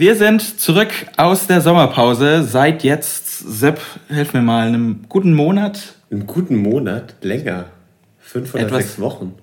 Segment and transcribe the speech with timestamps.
[0.00, 2.42] Wir sind zurück aus der Sommerpause.
[2.42, 5.92] Seit jetzt, Sepp, hilf mir mal, einem guten Monat.
[6.10, 7.16] Einen guten Monat?
[7.20, 7.66] Länger.
[8.18, 9.34] Fünf oder Etwas, sechs Wochen.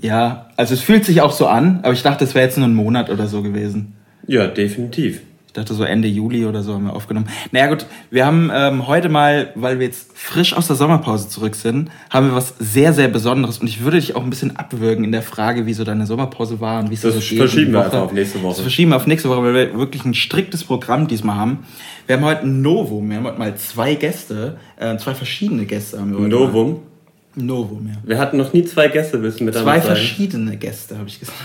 [0.00, 2.66] Ja, also es fühlt sich auch so an, aber ich dachte, es wäre jetzt nur
[2.66, 3.92] ein Monat oder so gewesen.
[4.26, 5.20] Ja, definitiv
[5.56, 7.28] dachte so Ende Juli oder so haben wir aufgenommen.
[7.52, 11.54] Naja gut, wir haben ähm, heute mal, weil wir jetzt frisch aus der Sommerpause zurück
[11.54, 13.58] sind, haben wir was sehr, sehr Besonderes.
[13.58, 16.60] Und ich würde dich auch ein bisschen abwürgen in der Frage, wie so deine Sommerpause
[16.60, 17.16] war und wie es so geht.
[17.16, 18.54] Das verschieben wir einfach auf nächste Woche.
[18.54, 21.66] Das verschieben wir auf nächste Woche, weil wir wirklich ein striktes Programm diesmal haben.
[22.06, 23.08] Wir haben heute ein Novum.
[23.08, 26.28] Wir haben heute mal zwei Gäste, äh, zwei verschiedene Gäste haben wir heute.
[26.28, 26.72] Novum?
[26.72, 26.80] Mal.
[27.36, 27.94] Novum, ja.
[28.02, 31.38] Wir hatten noch nie zwei Gäste, willst du mit Zwei verschiedene Gäste, habe ich gesagt.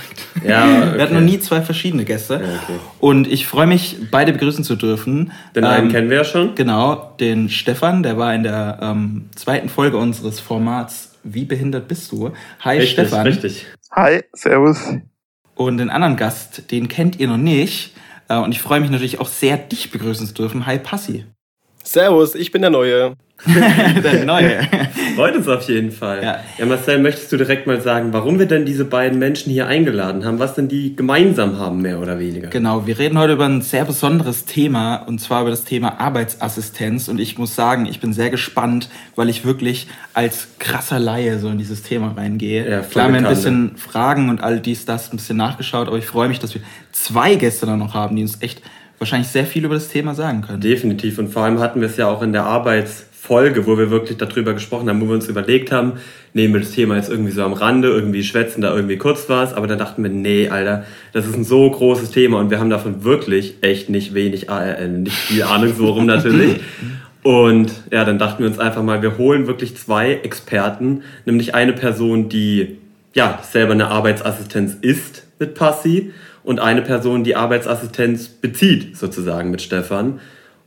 [0.46, 0.94] Ja, okay.
[0.96, 2.36] Wir hatten noch nie zwei verschiedene Gäste.
[2.36, 2.80] Ja, okay.
[3.00, 5.34] Und ich freue mich, beide begrüßen zu dürfen.
[5.54, 6.56] Den einen ähm, kennen wir ja schon.
[6.56, 12.12] Genau, den Stefan, der war in der ähm, zweiten Folge unseres Formats Wie behindert bist
[12.12, 12.32] du?
[12.62, 13.28] Hi richtig, Stefan.
[13.28, 13.66] Richtig.
[13.92, 14.80] Hi, servus.
[15.56, 17.94] Und den anderen Gast, den kennt ihr noch nicht.
[18.30, 20.66] Äh, und ich freue mich natürlich auch sehr, dich begrüßen zu dürfen.
[20.66, 21.26] Hi Passi.
[21.84, 23.16] Servus, ich bin der Neue.
[24.04, 24.60] der Neue.
[25.16, 26.24] Freut uns auf jeden Fall.
[26.24, 26.40] Ja.
[26.58, 30.26] ja, Marcel, möchtest du direkt mal sagen, warum wir denn diese beiden Menschen hier eingeladen
[30.26, 32.50] haben, was denn die gemeinsam haben, mehr oder weniger?
[32.50, 37.08] Genau, wir reden heute über ein sehr besonderes Thema und zwar über das Thema Arbeitsassistenz.
[37.08, 41.50] Und ich muss sagen, ich bin sehr gespannt, weil ich wirklich als krasser Laie so
[41.50, 42.70] in dieses Thema reingehe.
[42.70, 46.06] Ja, Klar, mir ein bisschen Fragen und all dies, das ein bisschen nachgeschaut, aber ich
[46.06, 48.62] freue mich, dass wir zwei Gäste dann noch haben, die uns echt
[49.02, 50.62] wahrscheinlich sehr viel über das Thema sagen können.
[50.62, 51.18] Definitiv.
[51.18, 52.46] Und vor allem hatten wir es ja auch in der
[53.32, 55.94] Arbeitsfolge, wo wir wirklich darüber gesprochen haben, wo wir uns überlegt haben,
[56.34, 59.54] nehmen wir das Thema jetzt irgendwie so am Rande, irgendwie schwätzen da irgendwie kurz was,
[59.54, 62.70] aber dann dachten wir, nee, Alter, das ist ein so großes Thema und wir haben
[62.70, 66.60] davon wirklich echt nicht wenig, äh, nicht viel Ahnung, so rum natürlich.
[67.24, 71.72] Und ja, dann dachten wir uns einfach mal, wir holen wirklich zwei Experten, nämlich eine
[71.72, 72.80] Person, die
[73.14, 79.62] ja selber eine Arbeitsassistenz ist mit Passi und eine Person die Arbeitsassistenz bezieht, sozusagen mit
[79.62, 80.20] Stefan.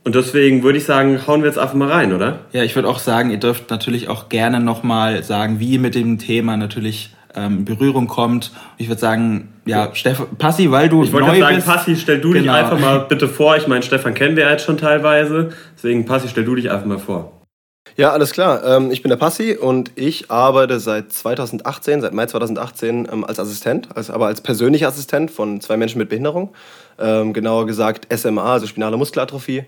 [0.05, 2.41] Und deswegen würde ich sagen, hauen wir jetzt einfach mal rein, oder?
[2.51, 5.95] Ja, ich würde auch sagen, ihr dürft natürlich auch gerne nochmal sagen, wie ihr mit
[5.95, 8.51] dem Thema natürlich ähm, in Berührung kommt.
[8.77, 11.67] Ich würde sagen, ja, Stefan, Passi, weil du ich neu sagen, bist.
[11.67, 12.43] Passi, stell du genau.
[12.43, 13.57] dich einfach mal bitte vor.
[13.57, 15.49] Ich meine, Stefan kennen wir jetzt schon teilweise.
[15.75, 17.31] Deswegen, Passi, stell du dich einfach mal vor.
[17.97, 18.63] Ja, alles klar.
[18.63, 23.39] Ähm, ich bin der Passi und ich arbeite seit 2018, seit Mai 2018 ähm, als
[23.39, 26.53] Assistent, also aber als persönlicher Assistent von zwei Menschen mit Behinderung.
[26.99, 29.63] Ähm, genauer gesagt SMA, also spinale Muskelatrophie.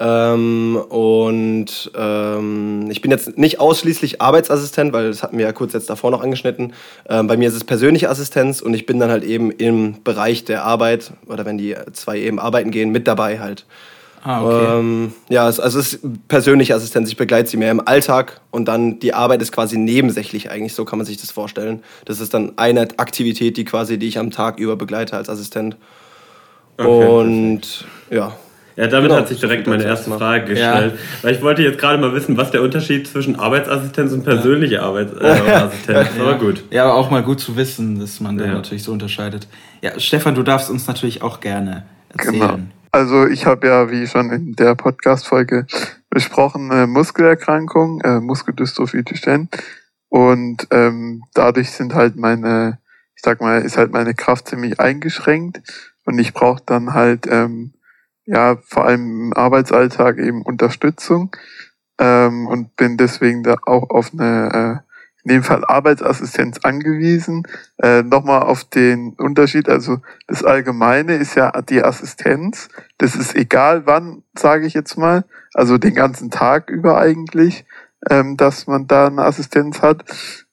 [0.00, 6.10] Und ich bin jetzt nicht ausschließlich Arbeitsassistent, weil das hatten wir ja kurz jetzt davor
[6.10, 6.72] noch angeschnitten.
[7.06, 10.64] bei mir ist es persönliche Assistenz und ich bin dann halt eben im Bereich der
[10.64, 13.66] Arbeit oder wenn die zwei eben arbeiten gehen, mit dabei halt.
[14.22, 14.78] Ah, okay.
[14.78, 17.08] Ähm, ja, also es ist persönliche Assistenz.
[17.08, 20.74] Ich begleite sie mehr im Alltag und dann die Arbeit ist quasi nebensächlich eigentlich.
[20.74, 21.82] So kann man sich das vorstellen.
[22.04, 25.76] Das ist dann eine Aktivität, die quasi, die ich am Tag über begleite als Assistent.
[26.76, 27.86] Okay, und perfekt.
[28.10, 28.36] ja.
[28.80, 30.94] Ja, damit genau, hat sich direkt meine erste Frage gestellt.
[30.94, 30.98] Ja.
[31.20, 34.82] Weil ich wollte jetzt gerade mal wissen, was der Unterschied zwischen Arbeitsassistenz und persönliche ja.
[34.84, 36.20] Arbeitsassistenz ist.
[36.20, 36.64] Aber gut.
[36.70, 39.48] Ja, aber auch mal gut zu wissen, dass man da natürlich so unterscheidet.
[39.82, 42.40] Ja, Stefan, du darfst uns natürlich auch gerne erzählen.
[42.40, 42.58] Genau.
[42.90, 45.66] Also ich habe ja, wie schon in der Podcast-Folge
[46.08, 49.48] besprochen, eine Muskelerkrankung, äh, Muskeldystrophie Duchenne.
[50.08, 52.78] Und ähm, dadurch sind halt meine,
[53.14, 55.60] ich sag mal, ist halt meine Kraft ziemlich eingeschränkt.
[56.06, 57.74] Und ich brauche dann halt, ähm,
[58.30, 61.34] ja, vor allem im Arbeitsalltag eben Unterstützung.
[61.98, 64.90] Ähm, und bin deswegen da auch auf eine äh,
[65.24, 67.42] in dem Fall Arbeitsassistenz angewiesen.
[67.82, 69.98] Äh, Nochmal auf den Unterschied, also
[70.28, 72.68] das Allgemeine ist ja die Assistenz.
[72.98, 77.66] Das ist egal wann, sage ich jetzt mal, also den ganzen Tag über eigentlich,
[78.08, 80.04] ähm, dass man da eine Assistenz hat.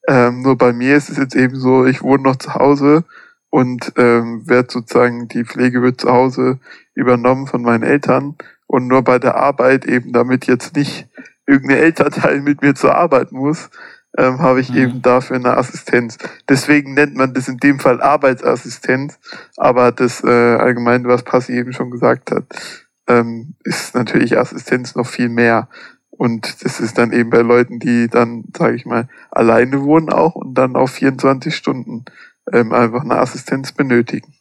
[0.08, 3.06] Ähm, nur bei mir ist es jetzt eben so, ich wohne noch zu Hause
[3.50, 6.60] und ähm, werde sozusagen, die Pflege wird zu Hause
[6.98, 8.36] übernommen von meinen Eltern
[8.66, 11.08] und nur bei der Arbeit eben, damit jetzt nicht
[11.46, 13.70] irgendein Elternteil mit mir zur Arbeit muss,
[14.18, 14.78] ähm, habe ich mhm.
[14.78, 16.18] eben dafür eine Assistenz.
[16.50, 19.20] Deswegen nennt man das in dem Fall Arbeitsassistenz,
[19.56, 22.46] aber das äh, allgemein, was Passi eben schon gesagt hat,
[23.08, 25.70] ähm, ist natürlich Assistenz noch viel mehr.
[26.10, 30.34] Und das ist dann eben bei Leuten, die dann, sage ich mal, alleine wohnen auch
[30.34, 32.06] und dann auf 24 Stunden
[32.52, 34.34] ähm, einfach eine Assistenz benötigen.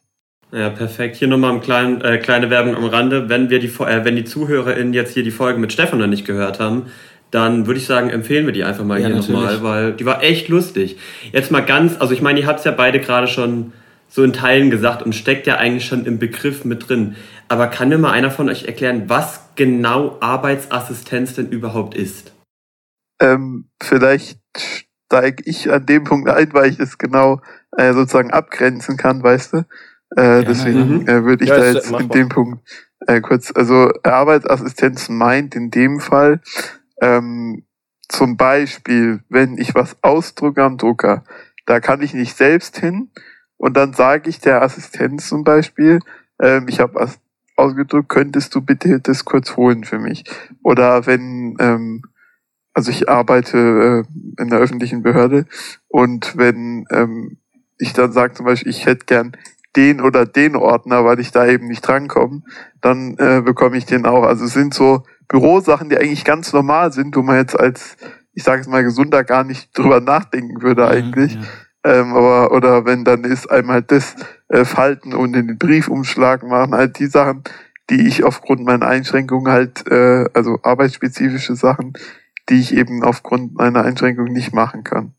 [0.56, 1.16] Ja, perfekt.
[1.16, 3.28] Hier nochmal eine kleine, äh, kleine Werbung am Rande.
[3.28, 6.24] Wenn wir die, äh, wenn die ZuhörerInnen jetzt hier die Folge mit Stefan noch nicht
[6.24, 6.86] gehört haben,
[7.30, 10.22] dann würde ich sagen, empfehlen wir die einfach mal ja, hier nochmal, weil die war
[10.22, 10.96] echt lustig.
[11.30, 13.74] Jetzt mal ganz, also ich meine, ihr habt es ja beide gerade schon
[14.08, 17.16] so in Teilen gesagt und steckt ja eigentlich schon im Begriff mit drin.
[17.48, 22.32] Aber kann mir mal einer von euch erklären, was genau Arbeitsassistenz denn überhaupt ist?
[23.20, 27.42] Ähm, vielleicht steige ich an dem Punkt ein, weil ich es genau
[27.76, 29.64] äh, sozusagen abgrenzen kann, weißt du?
[30.14, 31.08] Äh, deswegen mhm.
[31.08, 32.60] äh, würde ich ja, da jetzt in dem Punkt
[33.06, 36.40] äh, kurz, also Arbeitsassistenz meint in dem Fall
[37.00, 37.64] ähm,
[38.08, 41.24] zum Beispiel, wenn ich was ausdrucke am Drucker,
[41.66, 43.10] da kann ich nicht selbst hin
[43.56, 45.98] und dann sage ich der Assistenz zum Beispiel,
[46.40, 47.18] ähm, ich habe was
[47.56, 50.24] ausgedrückt, könntest du bitte das kurz holen für mich?
[50.62, 52.02] Oder wenn, ähm,
[52.74, 55.46] also ich arbeite äh, in der öffentlichen Behörde
[55.88, 57.38] und wenn ähm,
[57.78, 59.36] ich dann sage zum Beispiel, ich hätte gern
[59.76, 62.42] den oder den Ordner, weil ich da eben nicht drankomme,
[62.80, 64.24] dann äh, bekomme ich den auch.
[64.24, 67.96] Also es sind so Bürosachen, die eigentlich ganz normal sind, wo man jetzt als,
[68.32, 71.34] ich sage es mal, gesunder gar nicht drüber nachdenken würde eigentlich.
[71.34, 71.40] Ja.
[71.84, 74.16] Ähm, aber, oder wenn dann ist einmal das
[74.48, 77.44] äh, Falten und in den Briefumschlag machen, halt die Sachen,
[77.90, 81.92] die ich aufgrund meiner Einschränkungen halt, äh, also arbeitsspezifische Sachen,
[82.48, 85.14] die ich eben aufgrund meiner Einschränkung nicht machen kann.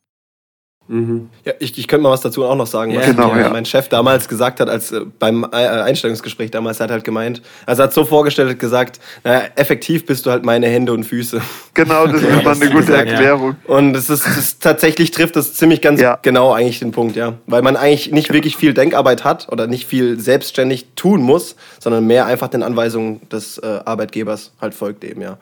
[0.90, 1.30] Mhm.
[1.44, 3.50] Ja, ich, ich könnte mal was dazu auch noch sagen, was ja, genau, ja.
[3.50, 7.84] mein Chef damals gesagt hat, als äh, beim äh, Einstellungsgespräch damals, hat halt gemeint, also
[7.84, 11.42] hat so vorgestellt, gesagt, naja, effektiv bist du halt meine Hände und Füße.
[11.74, 13.56] Genau, das ist immer eine gute gesagt, Erklärung.
[13.66, 17.34] Und es ist, ist, tatsächlich trifft das ziemlich ganz genau eigentlich den Punkt, ja.
[17.48, 22.08] Weil man eigentlich nicht wirklich viel Denkarbeit hat oder nicht viel selbstständig tun muss, sondern
[22.08, 25.38] mehr einfach den Anweisungen des äh, Arbeitgebers halt folgt eben, ja.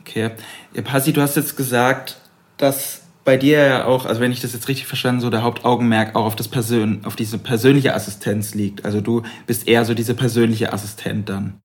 [0.00, 0.30] Okay.
[0.74, 2.16] Ja, Passi, du hast jetzt gesagt,
[2.56, 6.16] dass bei dir ja auch, also wenn ich das jetzt richtig verstanden, so der Hauptaugenmerk
[6.16, 8.84] auch auf das Persön auf diese persönliche Assistenz liegt.
[8.84, 11.61] Also du bist eher so diese persönliche Assistent dann.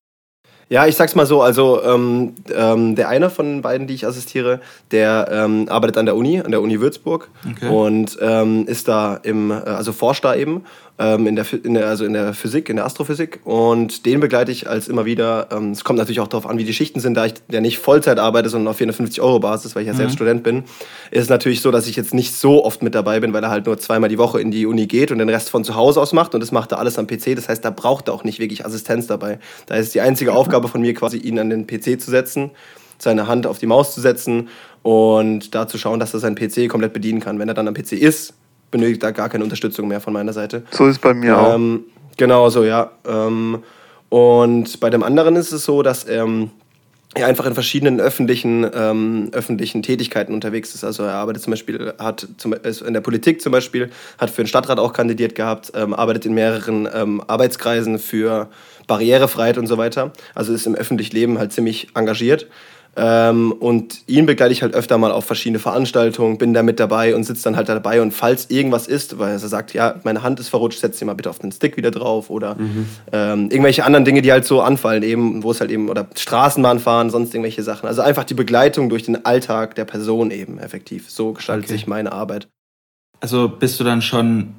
[0.69, 4.06] Ja, ich sag's mal so, also ähm, ähm, der eine von den beiden, die ich
[4.06, 4.60] assistiere,
[4.92, 7.69] der ähm, arbeitet an der Uni, an der Uni Würzburg okay.
[7.69, 10.64] und ähm, ist da im, äh, also forscht da eben
[11.00, 13.40] ähm, in, der, in der, also in der Physik, in der Astrophysik.
[13.44, 15.48] Und den begleite ich als immer wieder.
[15.52, 17.78] Ähm, es kommt natürlich auch darauf an, wie die Schichten sind, da ich ja nicht
[17.78, 19.98] Vollzeit arbeite, sondern auf 450 Euro Basis, weil ich ja mhm.
[19.98, 20.63] selbst Student bin.
[21.12, 23.50] Ist es natürlich so, dass ich jetzt nicht so oft mit dabei bin, weil er
[23.50, 26.02] halt nur zweimal die Woche in die Uni geht und den Rest von zu Hause
[26.02, 26.34] aus macht.
[26.34, 27.36] Und das macht er alles am PC.
[27.36, 29.40] Das heißt, da braucht er auch nicht wirklich Assistenz dabei.
[29.68, 32.51] Da ist die einzige Aufgabe von mir quasi, ihn an den PC zu setzen
[32.98, 34.50] seine Hand auf die Maus zu setzen
[34.83, 37.39] und da zu schauen, dass er seinen PC komplett bedienen kann.
[37.39, 38.33] Wenn er dann am PC ist,
[38.71, 40.63] benötigt da gar keine Unterstützung mehr von meiner Seite.
[40.71, 42.18] So ist bei mir ähm, auch.
[42.18, 42.92] Genau so, ja.
[43.07, 43.63] Ähm,
[44.09, 46.51] und bei dem anderen ist es so, dass ähm,
[47.13, 50.83] er einfach in verschiedenen öffentlichen, ähm, öffentlichen Tätigkeiten unterwegs ist.
[50.83, 54.48] Also er arbeitet zum Beispiel, hat zum, in der Politik zum Beispiel, hat für den
[54.48, 58.50] Stadtrat auch kandidiert gehabt, ähm, arbeitet in mehreren ähm, Arbeitskreisen für
[58.88, 60.12] Barrierefreiheit und so weiter.
[60.34, 62.48] Also ist im öffentlichen Leben halt ziemlich engagiert.
[63.00, 67.13] Ähm, und ihn begleite ich halt öfter mal auf verschiedene Veranstaltungen, bin da mit dabei
[67.13, 68.01] und sitze dann halt dabei.
[68.01, 71.13] Und falls irgendwas ist, weil er sagt, ja, meine Hand ist verrutscht, setz sie mal
[71.13, 72.88] bitte auf den Stick wieder drauf oder mhm.
[73.12, 76.80] ähm, irgendwelche anderen Dinge, die halt so anfallen, eben, wo es halt eben, oder Straßenbahn
[76.80, 77.88] fahren, sonst irgendwelche Sachen.
[77.88, 81.12] Also einfach die Begleitung durch den Alltag der Person eben effektiv.
[81.12, 81.74] So gestaltet okay.
[81.74, 82.48] sich meine Arbeit.
[83.19, 84.56] Also bist du dann schon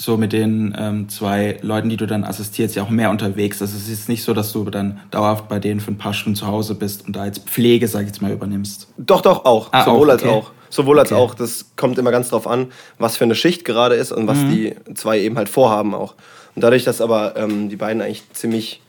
[0.00, 3.60] so mit den ähm, zwei Leuten, die du dann assistierst, ja auch mehr unterwegs.
[3.60, 6.36] Also es ist nicht so, dass du dann dauerhaft bei denen für ein paar Stunden
[6.36, 8.86] zu Hause bist und da jetzt Pflege, sag ich jetzt mal, übernimmst.
[8.96, 9.70] Doch, doch, auch.
[9.72, 10.24] Ah, Sowohl auch, okay.
[10.24, 10.50] als auch.
[10.70, 11.20] Sowohl als okay.
[11.20, 11.34] auch.
[11.34, 12.68] Das kommt immer ganz drauf an,
[12.98, 14.50] was für eine Schicht gerade ist und was mhm.
[14.50, 16.14] die zwei eben halt vorhaben auch.
[16.54, 18.80] Und dadurch, dass aber ähm, die beiden eigentlich ziemlich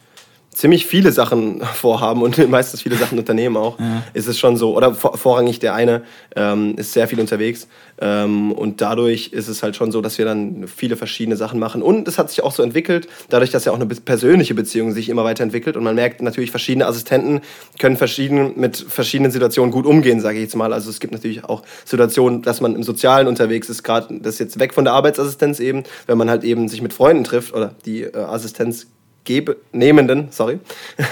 [0.60, 4.04] ziemlich viele Sachen vorhaben und meistens viele Sachen unternehmen auch, ja.
[4.14, 4.76] ist es schon so.
[4.76, 6.04] Oder vor, vorrangig der eine
[6.36, 7.68] ähm, ist sehr viel unterwegs
[8.02, 11.82] ähm, und dadurch ist es halt schon so, dass wir dann viele verschiedene Sachen machen.
[11.82, 15.08] Und es hat sich auch so entwickelt, dadurch, dass ja auch eine persönliche Beziehung sich
[15.08, 17.40] immer weiterentwickelt und man merkt natürlich, verschiedene Assistenten
[17.80, 20.74] können verschieden, mit verschiedenen Situationen gut umgehen, sage ich jetzt mal.
[20.74, 24.60] Also es gibt natürlich auch Situationen, dass man im Sozialen unterwegs ist, gerade das jetzt
[24.60, 28.04] weg von der Arbeitsassistenz eben, wenn man halt eben sich mit Freunden trifft oder die
[28.04, 28.88] äh, Assistenz
[29.72, 30.60] Nehmenden, sorry,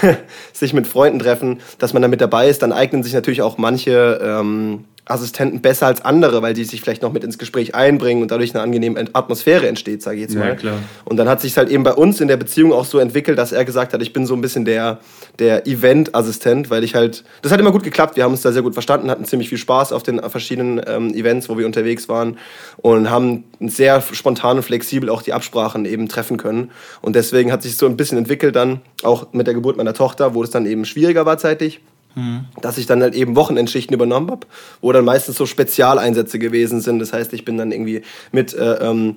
[0.52, 3.58] sich mit Freunden treffen, dass man da mit dabei ist, dann eignen sich natürlich auch
[3.58, 8.22] manche ähm, Assistenten besser als andere, weil die sich vielleicht noch mit ins Gespräch einbringen
[8.22, 10.48] und dadurch eine angenehme Atmosphäre entsteht, sage ich jetzt mal.
[10.48, 10.78] Ja, klar.
[11.04, 13.52] Und dann hat sich halt eben bei uns in der Beziehung auch so entwickelt, dass
[13.52, 14.98] er gesagt hat, ich bin so ein bisschen der,
[15.38, 18.62] der Event-Assistent, weil ich halt, das hat immer gut geklappt, wir haben uns da sehr
[18.62, 22.38] gut verstanden, hatten ziemlich viel Spaß auf den verschiedenen ähm, Events, wo wir unterwegs waren
[22.76, 26.70] und haben sehr spontan und flexibel auch die Absprachen eben treffen können.
[27.00, 30.34] Und deswegen hat sich so ein bisschen entwickelt dann, auch mit der Geburt meiner Tochter,
[30.34, 31.80] wo es dann eben schwieriger war zeitlich
[32.18, 32.44] Mhm.
[32.60, 34.46] Dass ich dann halt eben Wochenendschichten übernommen habe,
[34.80, 36.98] wo dann meistens so Spezialeinsätze gewesen sind.
[36.98, 39.16] Das heißt, ich bin dann irgendwie mit äh, ähm,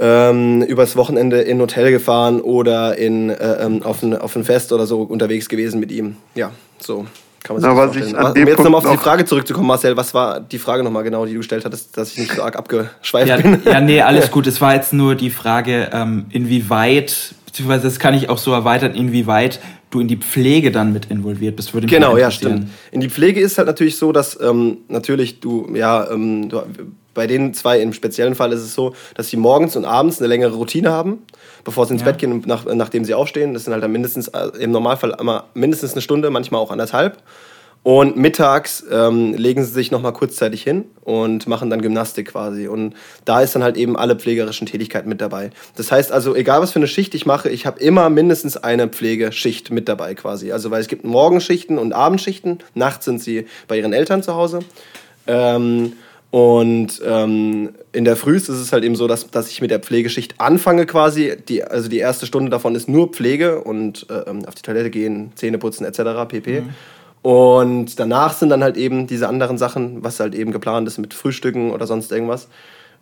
[0.00, 4.44] ähm, übers Wochenende in ein Hotel gefahren oder in, äh, ähm, auf, ein, auf ein
[4.44, 6.16] Fest oder so unterwegs gewesen mit ihm.
[6.34, 7.06] Ja, so
[7.42, 8.42] kann man sich Na, das vorstellen.
[8.42, 11.32] Um jetzt nochmal auf die Frage zurückzukommen, Marcel, was war die Frage nochmal genau, die
[11.32, 13.60] du gestellt hattest, dass ich nicht so arg abgeschweift ja, bin?
[13.64, 14.46] Ja, nee, alles gut.
[14.46, 18.94] Es war jetzt nur die Frage, ähm, inwieweit, beziehungsweise das kann ich auch so erweitern,
[18.94, 22.68] inwieweit du in die Pflege dann mit involviert bist, würde mich Genau, ja, stimmt.
[22.90, 26.62] In die Pflege ist halt natürlich so, dass ähm, natürlich du, ja, ähm, du,
[27.14, 30.28] bei den zwei im speziellen Fall ist es so, dass sie morgens und abends eine
[30.28, 31.18] längere Routine haben,
[31.64, 32.10] bevor sie ins ja.
[32.10, 33.54] Bett gehen und nach, nachdem sie aufstehen.
[33.54, 37.18] Das sind halt dann mindestens, äh, im Normalfall immer mindestens eine Stunde, manchmal auch anderthalb.
[37.88, 42.68] Und mittags ähm, legen sie sich nochmal kurzzeitig hin und machen dann Gymnastik quasi.
[42.68, 42.92] Und
[43.24, 45.52] da ist dann halt eben alle pflegerischen Tätigkeiten mit dabei.
[45.74, 48.88] Das heißt also, egal was für eine Schicht ich mache, ich habe immer mindestens eine
[48.88, 50.52] Pflegeschicht mit dabei quasi.
[50.52, 52.58] Also weil es gibt Morgenschichten und Abendschichten.
[52.74, 54.58] Nachts sind sie bei ihren Eltern zu Hause.
[55.26, 55.94] Ähm,
[56.30, 59.80] und ähm, in der Früh ist es halt eben so, dass, dass ich mit der
[59.80, 61.38] Pflegeschicht anfange quasi.
[61.48, 65.32] Die, also die erste Stunde davon ist nur Pflege und äh, auf die Toilette gehen,
[65.36, 66.28] Zähne putzen etc.
[66.28, 66.60] pp.
[66.60, 66.68] Mhm.
[67.22, 71.14] Und danach sind dann halt eben diese anderen Sachen, was halt eben geplant ist mit
[71.14, 72.48] Frühstücken oder sonst irgendwas.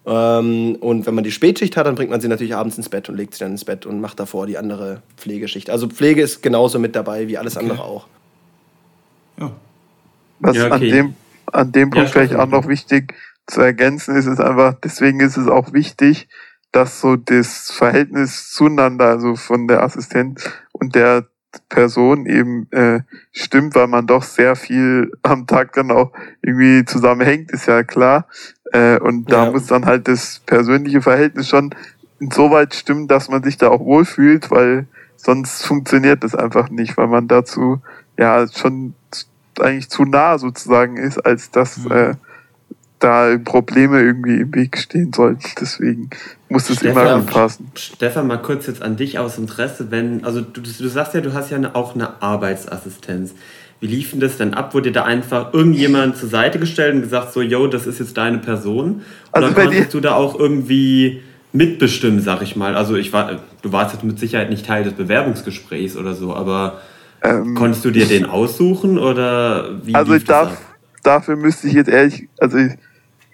[0.06, 3.08] Ähm, und wenn man die Spätschicht hat, dann bringt man sie natürlich abends ins Bett
[3.08, 5.68] und legt sie dann ins Bett und macht davor die andere Pflegeschicht.
[5.68, 7.64] Also Pflege ist genauso mit dabei wie alles okay.
[7.64, 8.06] andere auch.
[9.38, 9.50] Ja.
[10.38, 10.74] Was ja, okay.
[10.74, 11.14] an, dem,
[11.46, 13.14] an dem Punkt ja, vielleicht auch noch wichtig
[13.46, 16.28] zu ergänzen ist, ist einfach, deswegen ist es auch wichtig,
[16.72, 21.26] dass so das Verhältnis zueinander, also von der Assistent und der
[21.68, 23.00] Person eben äh,
[23.32, 28.26] stimmt, weil man doch sehr viel am Tag dann auch irgendwie zusammenhängt, ist ja klar.
[28.72, 29.50] Äh, und da ja.
[29.50, 31.74] muss dann halt das persönliche Verhältnis schon
[32.18, 34.86] insoweit stimmen, dass man sich da auch wohlfühlt, weil
[35.16, 37.80] sonst funktioniert das einfach nicht, weil man dazu
[38.18, 38.94] ja schon
[39.60, 41.92] eigentlich zu nah sozusagen ist, als dass mhm.
[41.92, 42.14] äh,
[42.98, 45.44] da Probleme irgendwie im Weg stehen sollten.
[45.60, 46.10] Deswegen
[46.48, 47.70] muss es immer anpassen.
[47.74, 51.34] Stefan, mal kurz jetzt an dich aus Interesse, wenn, also du, du sagst ja, du
[51.34, 53.34] hast ja auch eine Arbeitsassistenz.
[53.80, 54.72] Wie lief denn das denn ab?
[54.72, 58.16] Wurde dir da einfach irgendjemand zur Seite gestellt und gesagt, so, yo, das ist jetzt
[58.16, 59.02] deine Person?
[59.32, 61.20] Oder also konntest du da auch irgendwie
[61.52, 62.74] mitbestimmen, sag ich mal?
[62.74, 66.80] Also ich war, du warst jetzt mit Sicherheit nicht Teil des Bewerbungsgesprächs oder so, aber
[67.22, 69.94] ähm, konntest du dir den aussuchen oder wie?
[69.94, 70.56] Also ich darf,
[71.06, 72.72] dafür müsste ich jetzt ehrlich, also ich,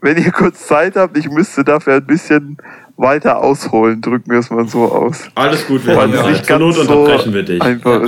[0.00, 2.58] wenn ihr kurz Zeit habt, ich müsste dafür ein bisschen
[2.96, 5.28] weiter ausholen, drücken wir es mal so aus.
[5.34, 6.44] Alles gut, wir haben Zeit.
[6.44, 7.62] Zur Not unterbrechen wir dich.
[7.62, 8.02] Einfach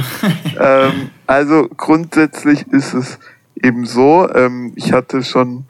[0.61, 3.19] ähm, also grundsätzlich ist es
[3.63, 5.65] eben so, ähm, ich hatte schon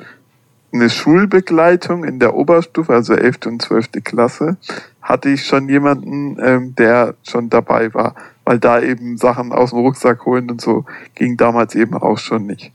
[0.73, 3.47] eine Schulbegleitung in der Oberstufe, also 11.
[3.47, 3.91] und 12.
[4.03, 4.57] Klasse,
[5.01, 9.79] hatte ich schon jemanden, ähm, der schon dabei war, weil da eben Sachen aus dem
[9.79, 10.85] Rucksack holen und so
[11.15, 12.73] ging damals eben auch schon nicht.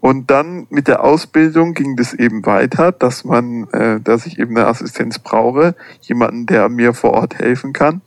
[0.00, 4.56] Und dann mit der Ausbildung ging das eben weiter, dass man, äh, dass ich eben
[4.56, 8.00] eine Assistenz brauche, jemanden, der mir vor Ort helfen kann,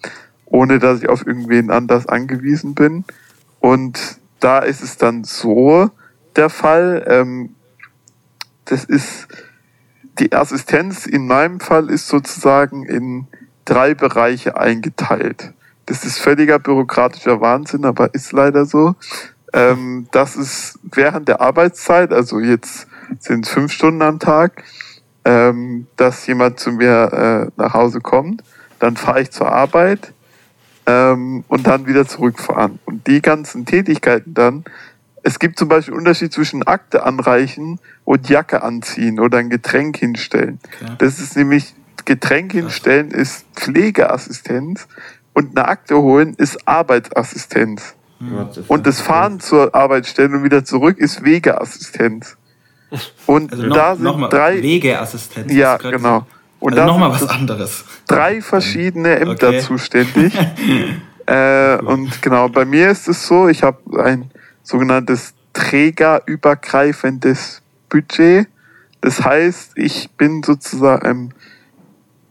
[0.45, 3.05] ohne dass ich auf irgendwen anders angewiesen bin.
[3.59, 5.91] Und da ist es dann so
[6.35, 7.55] der Fall, ähm,
[8.65, 9.27] das ist
[10.19, 13.27] die Assistenz in meinem Fall ist sozusagen in
[13.65, 15.53] drei Bereiche eingeteilt.
[15.85, 18.95] Das ist völliger bürokratischer Wahnsinn, aber ist leider so
[19.53, 22.87] ähm, das ist während der Arbeitszeit, also jetzt
[23.19, 24.63] sind es fünf Stunden am Tag,
[25.25, 28.43] ähm, dass jemand zu mir äh, nach Hause kommt.
[28.79, 30.11] Dann fahre ich zur Arbeit
[30.85, 32.79] ähm, und dann wieder zurückfahren.
[32.85, 34.65] Und die ganzen Tätigkeiten dann,
[35.21, 40.59] es gibt zum Beispiel Unterschied zwischen Akte anreichen und Jacke anziehen oder ein Getränk hinstellen.
[40.81, 40.95] Okay.
[40.97, 44.87] Das ist nämlich, Getränk hinstellen ist Pflegeassistenz
[45.33, 47.95] und eine Akte holen ist Arbeitsassistenz.
[48.67, 52.37] Und das Fahren zur Arbeitsstelle und wieder zurück ist Wegeassistenz.
[53.25, 55.51] Und also noch, da sind drei Wegeassistenz.
[55.51, 56.27] Ja, genau.
[56.59, 57.83] Und also nochmal was anderes.
[58.07, 59.59] Drei verschiedene Ämter okay.
[59.59, 60.37] zuständig.
[61.25, 64.29] äh, und genau, bei mir ist es so, ich habe ein
[64.61, 68.47] sogenanntes trägerübergreifendes Budget.
[69.01, 71.33] Das heißt, ich bin sozusagen,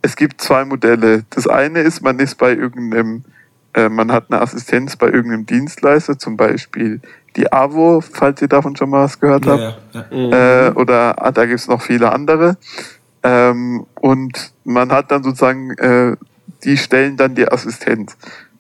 [0.01, 1.25] es gibt zwei Modelle.
[1.31, 3.25] Das eine ist, man ist bei irgendeinem
[3.75, 7.01] äh, man hat eine Assistenz bei irgendeinem Dienstleister, zum Beispiel
[7.37, 9.61] die AWO, falls ihr davon schon mal was gehört habt.
[9.61, 10.05] Ja, ja.
[10.11, 10.33] Mhm.
[10.33, 12.57] Äh, oder ah, da gibt es noch viele andere.
[13.23, 16.17] Ähm, und man hat dann sozusagen, äh,
[16.65, 18.17] die stellen dann die Assistenz.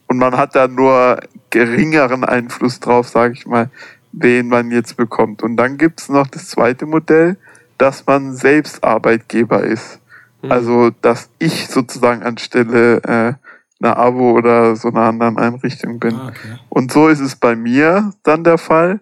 [0.07, 3.71] Und man hat da nur geringeren Einfluss drauf, sage ich mal,
[4.12, 5.42] wen man jetzt bekommt.
[5.42, 7.37] Und dann gibt's noch das zweite Modell,
[7.78, 10.00] dass man selbst Arbeitgeber ist.
[10.42, 10.52] Mhm.
[10.52, 13.35] Also, dass ich sozusagen anstelle äh,
[13.83, 16.15] einer Abo oder so einer anderen Einrichtung bin.
[16.15, 16.59] Ah, okay.
[16.69, 19.01] Und so ist es bei mir dann der Fall,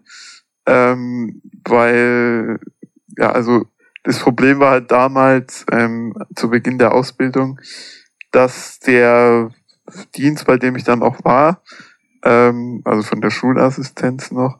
[0.66, 2.58] ähm, weil,
[3.16, 3.66] ja, also
[4.02, 7.60] das Problem war halt damals ähm, zu Beginn der Ausbildung,
[8.30, 9.50] dass der
[10.16, 11.62] Dienst, bei dem ich dann auch war,
[12.24, 14.58] ähm, also von der Schulassistenz noch,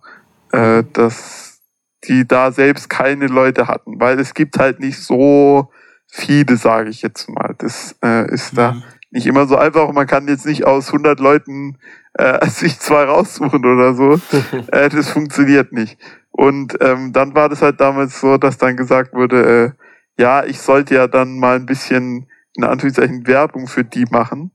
[0.53, 1.61] äh, dass
[2.05, 5.71] die da selbst keine Leute hatten, weil es gibt halt nicht so
[6.07, 7.55] viele, sage ich jetzt mal.
[7.59, 8.57] Das äh, ist mhm.
[8.57, 9.93] da nicht immer so einfach.
[9.93, 11.79] Man kann jetzt nicht aus 100 Leuten
[12.14, 14.21] äh, sich zwei raussuchen oder so.
[14.73, 15.99] äh, das funktioniert nicht.
[16.31, 20.61] Und ähm, dann war das halt damals so, dass dann gesagt wurde, äh, ja, ich
[20.61, 24.52] sollte ja dann mal ein bisschen in Anführungszeichen Werbung für die machen,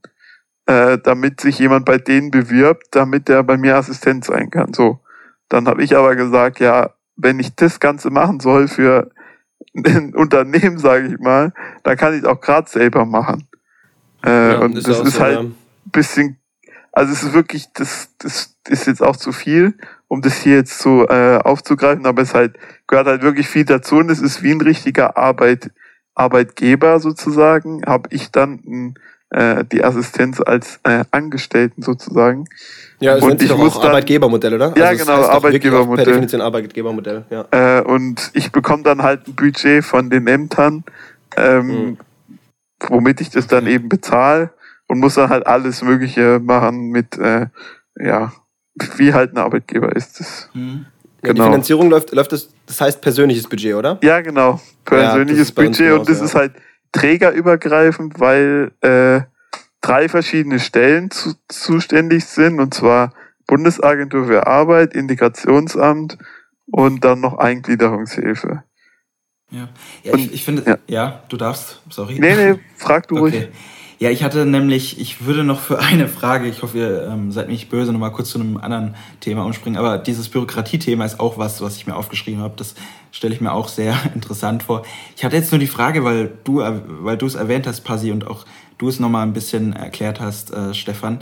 [0.66, 4.72] äh, damit sich jemand bei denen bewirbt, damit der bei mir Assistent sein kann.
[4.72, 5.00] So.
[5.48, 9.10] Dann habe ich aber gesagt, ja, wenn ich das Ganze machen soll für
[9.74, 13.48] ein Unternehmen, sage ich mal, dann kann ich auch gerade selber machen.
[14.26, 15.52] Äh, ja, und ist das ist so, halt ein ja.
[15.92, 16.38] bisschen,
[16.92, 19.74] also es ist wirklich, das, das ist jetzt auch zu viel,
[20.08, 23.96] um das hier jetzt so äh, aufzugreifen, aber es halt gehört halt wirklich viel dazu
[23.96, 25.70] und es ist wie ein richtiger Arbeit,
[26.14, 28.94] Arbeitgeber sozusagen, habe ich dann
[29.30, 32.46] äh, die Assistenz als äh, Angestellten sozusagen.
[33.00, 34.72] Ja, es und ich muss auch dann, Arbeitgebermodell, oder?
[34.76, 36.04] Ja, also genau, Arbeitgebermodell.
[36.04, 37.44] Per Definition Arbeitgebermodell, ja.
[37.50, 40.84] Äh, und ich bekomme dann halt ein Budget von den Ämtern,
[41.36, 41.98] ähm, mhm.
[42.80, 44.50] Womit ich das dann eben bezahle
[44.88, 47.46] und muss dann halt alles Mögliche machen mit, äh,
[47.98, 48.32] ja,
[48.96, 50.50] wie halt ein Arbeitgeber ist das.
[50.54, 50.86] Mhm.
[51.22, 51.44] Ja, genau.
[51.44, 53.98] Die Finanzierung läuft, läuft das, das heißt persönliches Budget, oder?
[54.02, 54.60] Ja, genau.
[54.84, 56.24] Persönliches ja, Budget und das ja.
[56.24, 56.52] ist halt
[56.92, 59.22] trägerübergreifend, weil äh,
[59.80, 63.12] drei verschiedene Stellen zu, zuständig sind, und zwar
[63.46, 66.18] Bundesagentur für Arbeit, Integrationsamt
[66.70, 68.64] und dann noch Eingliederungshilfe.
[69.50, 69.68] Ja,
[70.02, 70.78] ja und, ich, ich finde, ja.
[70.88, 71.22] ja.
[71.28, 72.18] du darfst, sorry.
[72.18, 73.38] Nee, nee, frag du okay.
[73.38, 73.48] ruhig.
[73.98, 77.48] Ja, ich hatte nämlich, ich würde noch für eine Frage, ich hoffe, ihr ähm, seid
[77.48, 81.62] nicht böse, nochmal kurz zu einem anderen Thema umspringen, aber dieses Bürokratiethema ist auch was,
[81.62, 82.52] was ich mir aufgeschrieben habe.
[82.58, 82.74] Das
[83.10, 84.84] stelle ich mir auch sehr interessant vor.
[85.16, 88.26] Ich hatte jetzt nur die Frage, weil du, weil du es erwähnt hast, Pasi, und
[88.26, 88.44] auch
[88.76, 91.20] du es nochmal ein bisschen erklärt hast, äh, Stefan,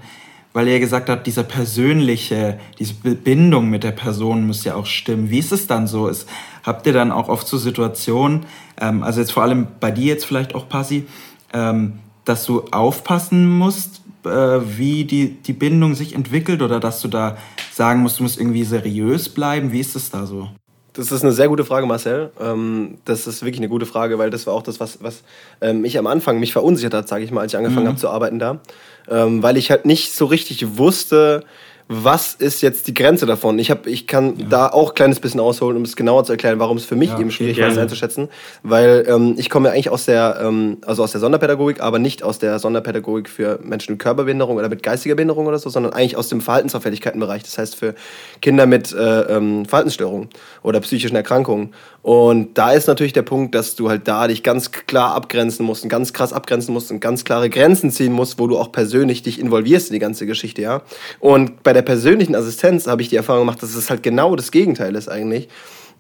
[0.55, 5.29] weil ihr gesagt habt, dieser persönliche, diese Bindung mit der Person muss ja auch stimmen.
[5.29, 6.09] Wie ist es dann so?
[6.09, 6.29] Ist,
[6.63, 8.47] habt ihr dann auch oft so Situationen,
[8.81, 11.07] ähm, also jetzt vor allem bei dir jetzt vielleicht auch, Pasi,
[11.53, 17.09] ähm, dass du aufpassen musst, äh, wie die, die Bindung sich entwickelt oder dass du
[17.09, 17.37] da
[17.73, 19.73] sagen musst, du musst irgendwie seriös bleiben?
[19.73, 20.49] Wie ist es da so?
[20.95, 22.31] Das ist eine sehr gute Frage, Marcel.
[22.41, 25.23] Ähm, das ist wirklich eine gute Frage, weil das war auch das, was, was
[25.61, 27.89] ähm, mich am Anfang mich verunsichert hat, sage ich mal, als ich angefangen mhm.
[27.91, 28.61] habe zu arbeiten da.
[29.09, 31.45] Ähm, weil ich halt nicht so richtig wusste,
[31.89, 33.59] was ist jetzt die Grenze davon?
[33.59, 34.47] Ich, hab, ich kann ja.
[34.49, 37.11] da auch ein kleines bisschen ausholen, um es genauer zu erklären, warum es für mich
[37.11, 38.29] ja, eben schwierig war, das einzuschätzen.
[38.63, 42.23] Weil ähm, ich komme ja eigentlich aus der, ähm, also aus der Sonderpädagogik, aber nicht
[42.23, 46.17] aus der Sonderpädagogik für Menschen mit Körperbehinderung oder mit geistiger Behinderung oder so, sondern eigentlich
[46.17, 47.43] aus dem Verhaltensauffälligkeitenbereich.
[47.43, 47.95] Das heißt für
[48.41, 50.31] Kinder mit äh, ähm, Verhaltensstörungen
[50.63, 51.75] oder psychischen Erkrankungen.
[52.05, 55.85] Und da ist natürlich der Punkt, dass du halt da dich ganz klar abgrenzen musst
[55.85, 59.23] und ganz krass abgrenzen musst und ganz klare Grenzen ziehen musst, wo du auch persönlich
[59.23, 60.83] dich involvierst in die ganze Geschichte, ja.
[61.19, 64.51] Und bei der persönlichen Assistenz habe ich die Erfahrung gemacht, dass es halt genau das
[64.51, 65.49] Gegenteil ist eigentlich.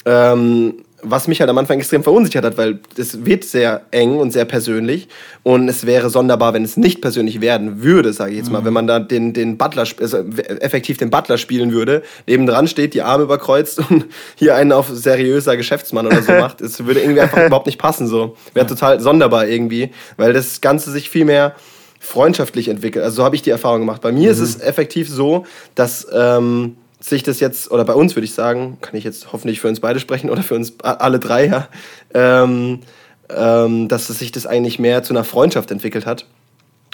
[0.05, 4.33] Ähm, was mich halt am Anfang extrem verunsichert hat, weil es wird sehr eng und
[4.33, 5.09] sehr persönlich
[5.43, 8.65] und es wäre sonderbar, wenn es nicht persönlich werden würde, sage ich jetzt mal, mhm.
[8.65, 10.19] wenn man da den, den Butler, also
[10.61, 15.57] effektiv den Butler spielen würde, nebendran steht, die Arme überkreuzt und hier einen auf seriöser
[15.57, 18.37] Geschäftsmann oder so macht, es würde irgendwie einfach überhaupt nicht passen, so.
[18.55, 21.55] Wäre total sonderbar irgendwie, weil das Ganze sich viel mehr
[22.01, 23.05] freundschaftlich entwickelt.
[23.05, 24.03] Also so habe ich die Erfahrung gemacht.
[24.03, 24.33] Bei mir mhm.
[24.33, 26.77] ist es effektiv so, dass ähm,
[27.09, 29.81] sich das jetzt, oder bei uns würde ich sagen, kann ich jetzt hoffentlich für uns
[29.81, 31.69] beide sprechen oder für uns alle drei, ja,
[32.15, 32.81] ähm,
[33.29, 36.27] ähm, dass sich das eigentlich mehr zu einer Freundschaft entwickelt hat.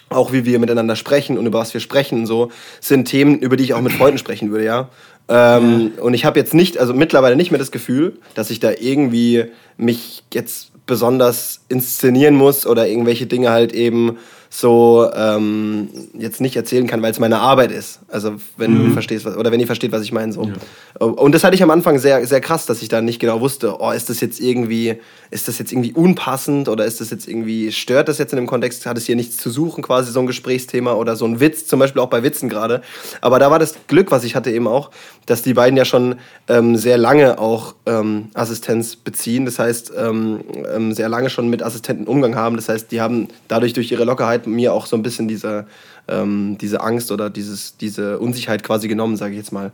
[0.08, 3.56] Auch wie wir miteinander sprechen und über was wir sprechen und so, sind Themen, über
[3.56, 4.88] die ich auch mit Freunden sprechen würde, ja.
[5.28, 6.02] Ähm, ja.
[6.02, 9.44] Und ich habe jetzt nicht, also mittlerweile nicht mehr das Gefühl, dass ich da irgendwie
[9.76, 14.18] mich jetzt besonders inszenieren muss oder irgendwelche Dinge halt eben
[14.52, 18.00] so ähm, jetzt nicht erzählen kann, weil es meine Arbeit ist.
[18.08, 18.88] Also wenn mhm.
[18.88, 20.32] du verstehst, was, oder wenn ihr versteht, was ich meine.
[20.32, 20.42] So.
[20.42, 21.06] Ja.
[21.06, 23.76] Und das hatte ich am Anfang sehr, sehr krass, dass ich da nicht genau wusste,
[23.78, 24.96] oh, ist das jetzt irgendwie,
[25.30, 28.48] ist das jetzt irgendwie unpassend oder ist das jetzt irgendwie, stört das jetzt in dem
[28.48, 31.68] Kontext, hat es hier nichts zu suchen, quasi so ein Gesprächsthema oder so ein Witz,
[31.68, 32.82] zum Beispiel auch bei Witzen gerade.
[33.20, 34.90] Aber da war das Glück, was ich hatte eben auch,
[35.26, 36.16] dass die beiden ja schon
[36.48, 39.44] ähm, sehr lange auch ähm, Assistenz beziehen.
[39.44, 40.40] Das heißt, ähm,
[40.74, 42.56] ähm sehr lange schon mit Assistenten Umgang haben.
[42.56, 45.66] Das heißt, die haben dadurch durch ihre Lockerheit Zeit mir auch so ein bisschen diese,
[46.08, 49.72] ähm, diese Angst oder dieses, diese Unsicherheit quasi genommen, sage ich jetzt mal.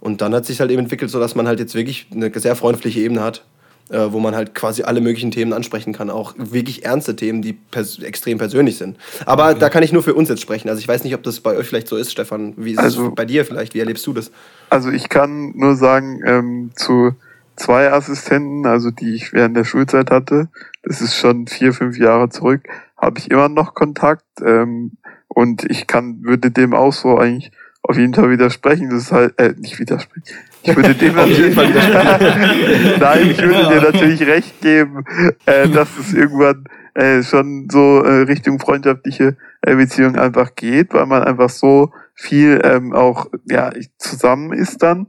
[0.00, 2.56] Und dann hat sich halt eben entwickelt, so dass man halt jetzt wirklich eine sehr
[2.56, 3.44] freundliche Ebene hat,
[3.90, 7.54] äh, wo man halt quasi alle möglichen Themen ansprechen kann, auch wirklich ernste Themen, die
[7.54, 8.98] pers extrem persönlich sind.
[9.26, 9.58] Aber okay.
[9.60, 10.68] da kann ich nur für uns jetzt sprechen.
[10.68, 12.54] Also ich weiß nicht, ob das bei euch vielleicht so ist, Stefan.
[12.56, 13.74] Wie ist also, es bei dir vielleicht?
[13.74, 14.30] Wie erlebst du das?
[14.70, 17.12] Also ich kann nur sagen, ähm, zu
[17.56, 20.48] zwei Assistenten, also die ich während der Schulzeit hatte,
[20.84, 22.62] das ist schon vier, fünf Jahre zurück,
[22.96, 24.92] habe ich immer noch Kontakt ähm,
[25.28, 27.50] und ich kann würde dem auch so eigentlich
[27.82, 28.90] auf jeden Fall widersprechen.
[28.90, 30.36] Das ist halt äh, nicht widersprechen.
[30.62, 31.56] Ich würde dem natürlich
[32.98, 35.04] Nein, ich würde dir natürlich recht geben,
[35.44, 41.06] äh, dass es irgendwann äh, schon so äh, Richtung freundschaftliche äh, Beziehung einfach geht, weil
[41.06, 45.08] man einfach so viel ähm, auch ja zusammen ist dann.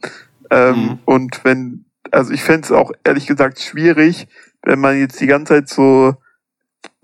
[0.50, 1.00] Ähm, mhm.
[1.06, 4.28] Und wenn, also ich fände es auch ehrlich gesagt schwierig,
[4.66, 6.16] wenn man jetzt die ganze Zeit so,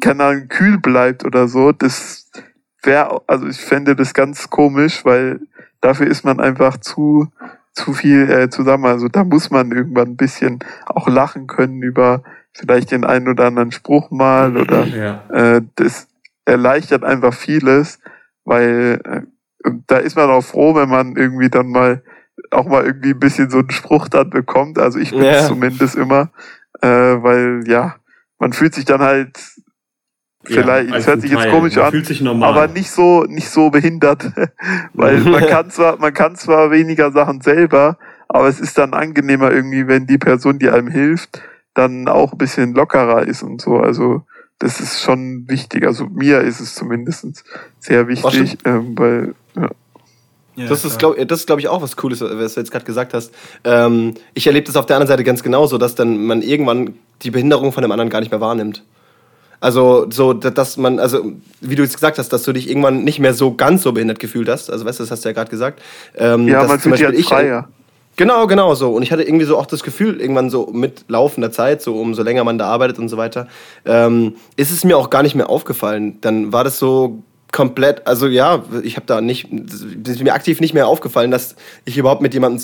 [0.02, 2.30] keine Ahnung, kühl bleibt oder so, das
[2.84, 5.40] wäre, also ich fände das ganz komisch, weil
[5.80, 7.32] dafür ist man einfach zu,
[7.74, 8.86] zu viel äh, zusammen.
[8.86, 13.46] Also da muss man irgendwann ein bisschen auch lachen können über vielleicht den einen oder
[13.46, 15.24] anderen Spruch mal oder ja.
[15.30, 16.08] äh, das
[16.46, 18.00] erleichtert einfach vieles,
[18.44, 19.22] weil äh,
[19.88, 22.02] da ist man auch froh, wenn man irgendwie dann mal
[22.50, 24.80] auch mal irgendwie ein bisschen so einen Spruch dann bekommt.
[24.80, 25.46] Also ich bin ja.
[25.46, 26.32] zumindest immer,
[26.82, 27.96] äh, weil ja,
[28.40, 29.38] man fühlt sich dann halt
[30.44, 34.32] vielleicht, ja, es hört sich jetzt komisch man an, aber nicht so nicht so behindert,
[34.94, 39.52] weil man kann zwar man kann zwar weniger Sachen selber, aber es ist dann angenehmer
[39.52, 41.42] irgendwie, wenn die Person, die einem hilft,
[41.74, 43.78] dann auch ein bisschen lockerer ist und so.
[43.78, 44.24] Also
[44.60, 45.86] das ist schon wichtig.
[45.86, 47.44] Also mir ist es zumindest
[47.80, 49.70] sehr wichtig, ähm, weil ja.
[50.64, 52.86] Ja, das, ist, glaub, das ist, glaube ich, auch was Cooles, was du jetzt gerade
[52.86, 53.32] gesagt hast.
[53.64, 57.32] Ähm, ich erlebe das auf der anderen Seite ganz genauso, dass dann man irgendwann die
[57.32, 58.84] Behinderung von dem anderen gar nicht mehr wahrnimmt.
[59.60, 63.20] Also, so, dass man, also, wie du jetzt gesagt hast, dass du dich irgendwann nicht
[63.20, 64.72] mehr so ganz so behindert gefühlt hast.
[64.72, 65.82] Also, weißt du, das hast du ja gerade gesagt.
[66.16, 67.68] Ähm, ja, man fühlt sich halt freier.
[68.16, 68.92] Genau, genau so.
[68.92, 72.24] Und ich hatte irgendwie so auch das Gefühl, irgendwann so mit laufender Zeit, so umso
[72.24, 73.48] länger man da arbeitet und so weiter,
[73.86, 76.18] ähm, ist es mir auch gar nicht mehr aufgefallen.
[76.22, 80.74] Dann war das so komplett, also ja, ich habe da nicht, ist mir aktiv nicht
[80.74, 82.60] mehr aufgefallen, dass ich überhaupt mit jemandem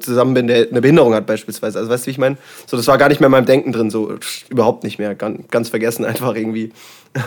[0.00, 1.78] zusammen bin, der eine Behinderung hat beispielsweise.
[1.78, 2.36] Also weißt du, wie ich meine?
[2.66, 4.16] So, das war gar nicht mehr in meinem Denken drin, so
[4.48, 6.72] überhaupt nicht mehr, ganz, ganz vergessen einfach irgendwie.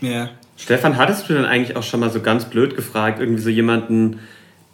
[0.00, 0.30] Ja.
[0.56, 4.20] Stefan, hattest du denn eigentlich auch schon mal so ganz blöd gefragt, irgendwie so jemanden,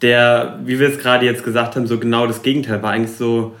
[0.03, 3.55] der, wie wir es gerade jetzt gesagt haben, so genau das Gegenteil war, eigentlich so,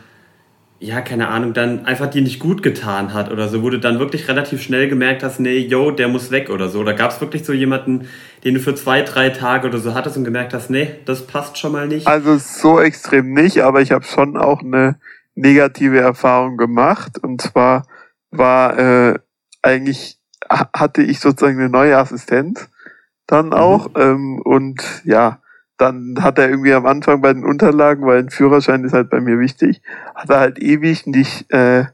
[0.85, 3.97] ja, keine Ahnung, dann einfach dir nicht gut getan hat oder so, wo du dann
[3.97, 6.79] wirklich relativ schnell gemerkt hast, nee, yo, der muss weg oder so.
[6.79, 8.07] Oder gab es wirklich so jemanden,
[8.43, 11.57] den du für zwei, drei Tage oder so hattest und gemerkt hast, nee, das passt
[11.57, 12.05] schon mal nicht?
[12.05, 14.99] Also so extrem nicht, aber ich habe schon auch eine
[15.33, 17.17] negative Erfahrung gemacht.
[17.17, 17.87] Und zwar
[18.29, 19.19] war äh,
[19.63, 20.19] eigentlich,
[20.49, 22.69] hatte ich sozusagen eine neue Assistenz
[23.25, 23.89] dann auch.
[23.89, 24.01] Mhm.
[24.01, 25.39] Ähm, und ja,
[25.77, 29.19] dann hat er irgendwie am Anfang bei den Unterlagen, weil ein Führerschein ist halt bei
[29.19, 29.81] mir wichtig,
[30.13, 31.85] hat er halt ewig nicht äh,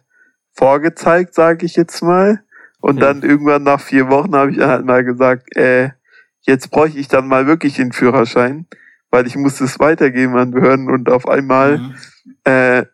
[0.54, 2.44] vorgezeigt, sage ich jetzt mal.
[2.80, 3.08] Und ja.
[3.08, 5.90] dann irgendwann nach vier Wochen habe ich dann halt mal gesagt, äh,
[6.42, 8.66] jetzt bräuchte ich dann mal wirklich den Führerschein,
[9.10, 11.96] weil ich muss es weitergeben an Behörden und auf einmal mhm.
[12.44, 12.86] äh,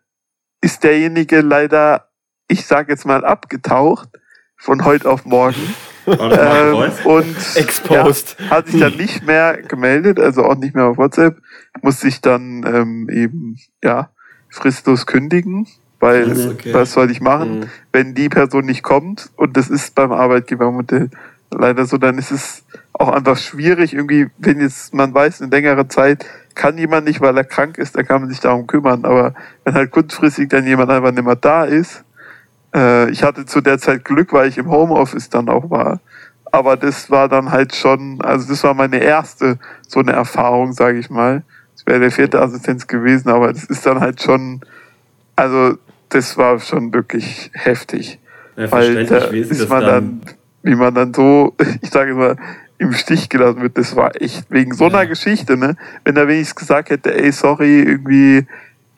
[0.60, 2.08] ist derjenige leider,
[2.48, 4.08] ich sage jetzt mal, abgetaucht
[4.56, 5.74] von heute auf morgen.
[6.12, 8.36] Ähm, und Exposed.
[8.38, 11.38] Ja, hat sich dann nicht mehr gemeldet, also auch nicht mehr auf WhatsApp,
[11.82, 14.10] muss sich dann ähm, eben ja
[14.50, 15.66] fristlos kündigen,
[16.00, 16.72] weil okay.
[16.72, 17.64] was soll ich machen, mhm.
[17.92, 21.10] wenn die Person nicht kommt und das ist beim Arbeitgebermodell
[21.50, 25.88] leider so, dann ist es auch einfach schwierig irgendwie, wenn jetzt man weiß, eine längere
[25.88, 29.34] Zeit kann jemand nicht, weil er krank ist, dann kann man sich darum kümmern, aber
[29.64, 32.04] wenn halt kurzfristig dann jemand einfach nicht mehr da ist,
[32.74, 36.00] äh, ich hatte zu der Zeit Glück, weil ich im Homeoffice dann auch war.
[36.50, 40.98] Aber das war dann halt schon, also das war meine erste so eine Erfahrung, sage
[40.98, 41.42] ich mal.
[41.74, 44.60] Das wäre der vierte Assistenz gewesen, aber das ist dann halt schon,
[45.36, 45.76] also
[46.08, 48.18] das war schon wirklich heftig.
[48.56, 50.20] Ja, weil da ist man dann, dann,
[50.62, 52.36] wie man dann so, ich sage mal,
[52.78, 55.04] im Stich gelassen wird, das war echt wegen so einer ja.
[55.04, 55.76] Geschichte, ne?
[56.04, 58.46] Wenn er wenigstens gesagt hätte, ey, sorry, irgendwie,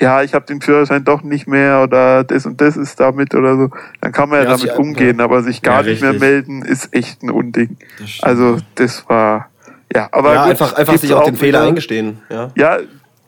[0.00, 3.56] ja, ich habe den Führerschein doch nicht mehr oder das und das ist damit oder
[3.56, 5.24] so, dann kann man ja, ja damit umgehen, ja.
[5.24, 7.76] aber sich gar ja, nicht mehr melden ist echt ein Unding.
[7.98, 9.50] Das also das war
[9.94, 12.22] ja, aber ja, gut, einfach einfach sich auch den Fehler eingestehen.
[12.30, 12.78] Ja, ja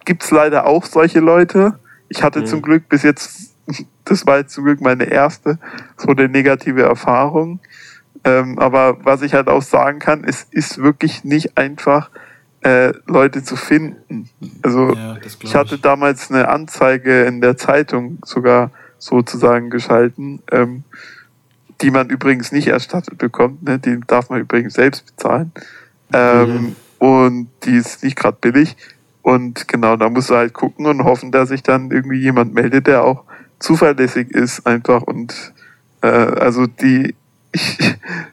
[0.05, 1.79] gibt's leider auch solche Leute.
[2.09, 2.47] Ich hatte mhm.
[2.47, 3.55] zum Glück bis jetzt,
[4.05, 5.59] das war jetzt zum Glück meine erste
[5.97, 7.61] so eine negative Erfahrung.
[8.25, 12.11] Ähm, aber was ich halt auch sagen kann, es ist wirklich nicht einfach,
[12.63, 14.29] äh, Leute zu finden.
[14.63, 20.85] Also ja, ich hatte damals eine Anzeige in der Zeitung sogar sozusagen geschalten, ähm,
[21.81, 23.63] die man übrigens nicht erstattet bekommt.
[23.65, 23.79] Ne?
[23.79, 25.53] Die darf man übrigens selbst bezahlen.
[26.13, 26.77] Ähm, mhm.
[26.99, 28.77] Und die ist nicht gerade billig.
[29.23, 32.87] Und genau, da muss du halt gucken und hoffen, dass sich dann irgendwie jemand meldet,
[32.87, 33.25] der auch
[33.59, 35.03] zuverlässig ist einfach.
[35.03, 35.53] Und
[36.03, 37.15] äh, also die ich,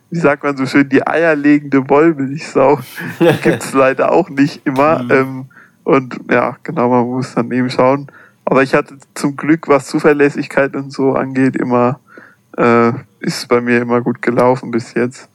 [0.10, 2.80] wie sagt man so schön, die eierlegende Wollmilchsau
[3.44, 5.04] gibt's leider auch nicht immer.
[5.04, 5.12] Mhm.
[5.12, 5.46] Ähm,
[5.84, 8.08] und ja, genau, man muss dann eben schauen.
[8.46, 12.00] Aber ich hatte zum Glück, was Zuverlässigkeit und so angeht, immer,
[12.58, 15.30] äh, ist bei mir immer gut gelaufen bis jetzt.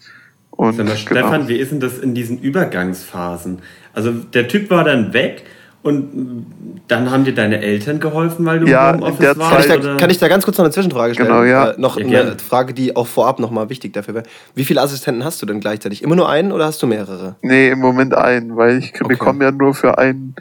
[0.51, 0.94] Und, genau.
[0.94, 3.61] Stefan, wie ist denn das in diesen Übergangsphasen?
[3.92, 5.44] Also der Typ war dann weg
[5.85, 6.47] und
[6.88, 9.68] dann haben dir deine Eltern geholfen, weil du ja, im Homeoffice warst?
[9.68, 11.29] Kann ich, da, kann ich da ganz kurz noch eine Zwischenfrage stellen?
[11.29, 11.73] Genau, ja.
[11.73, 14.27] Äh, noch ja, eine Frage, die auch vorab nochmal wichtig dafür wäre.
[14.55, 16.03] Wie viele Assistenten hast du denn gleichzeitig?
[16.03, 17.37] Immer nur einen oder hast du mehrere?
[17.42, 19.09] Nee, im Moment einen, weil ich okay.
[19.09, 20.35] bekomme ja nur für einen,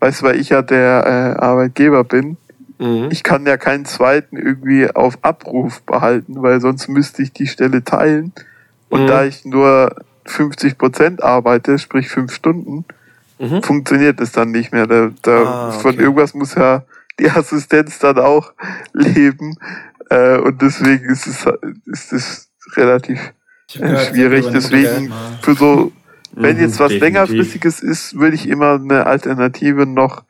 [0.00, 2.36] weißt du, weil ich ja der äh, Arbeitgeber bin,
[2.78, 3.08] mhm.
[3.10, 7.82] ich kann ja keinen zweiten irgendwie auf Abruf behalten, weil sonst müsste ich die Stelle
[7.82, 8.34] teilen.
[8.90, 9.06] Und mhm.
[9.06, 12.84] da ich nur 50 Prozent arbeite, sprich fünf Stunden,
[13.40, 13.62] mhm.
[13.62, 14.86] funktioniert es dann nicht mehr.
[14.86, 15.80] Da, da ah, okay.
[15.80, 16.84] Von irgendwas muss ja
[17.18, 18.52] die Assistenz dann auch
[18.92, 19.56] leben.
[20.10, 21.46] Äh, und deswegen ist es,
[21.86, 23.32] ist es relativ
[23.74, 24.46] äh, schwierig.
[24.52, 25.92] Deswegen für so,
[26.32, 27.00] wenn mhm, jetzt was definitiv.
[27.00, 30.24] längerfristiges ist, würde ich immer eine Alternative noch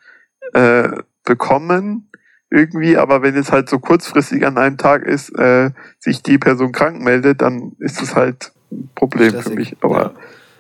[0.53, 0.89] äh,
[1.25, 2.07] bekommen
[2.51, 6.73] irgendwie, aber wenn es halt so kurzfristig an einem Tag ist, äh, sich die Person
[6.73, 9.53] krank meldet, dann ist es halt ein Problem Stressig.
[9.53, 9.77] für mich.
[9.81, 10.13] Aber ja.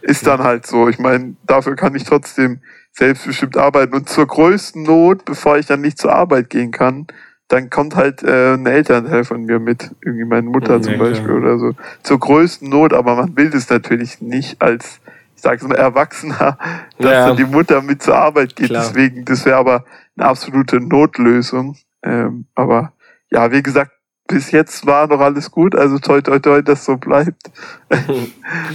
[0.03, 0.89] Ist dann halt so.
[0.89, 2.61] Ich meine, dafür kann ich trotzdem
[2.93, 3.95] selbstbestimmt arbeiten.
[3.95, 7.07] Und zur größten Not, bevor ich dann nicht zur Arbeit gehen kann,
[7.49, 11.27] dann kommt halt äh, ein Elternteil von mir mit, irgendwie meine Mutter mhm, zum Beispiel
[11.27, 11.39] klar.
[11.39, 11.73] oder so.
[12.03, 15.01] Zur größten Not, aber man will das natürlich nicht als,
[15.35, 16.59] ich sage mal, Erwachsener,
[16.99, 17.29] dass ja.
[17.29, 18.69] dann die Mutter mit zur Arbeit geht.
[18.69, 18.85] Klar.
[18.85, 19.85] Deswegen, das wäre aber
[20.17, 21.77] eine absolute Notlösung.
[22.03, 22.93] Ähm, aber
[23.31, 23.93] ja, wie gesagt,
[24.31, 27.51] bis jetzt war noch alles gut, also toi toi toi, dass so bleibt.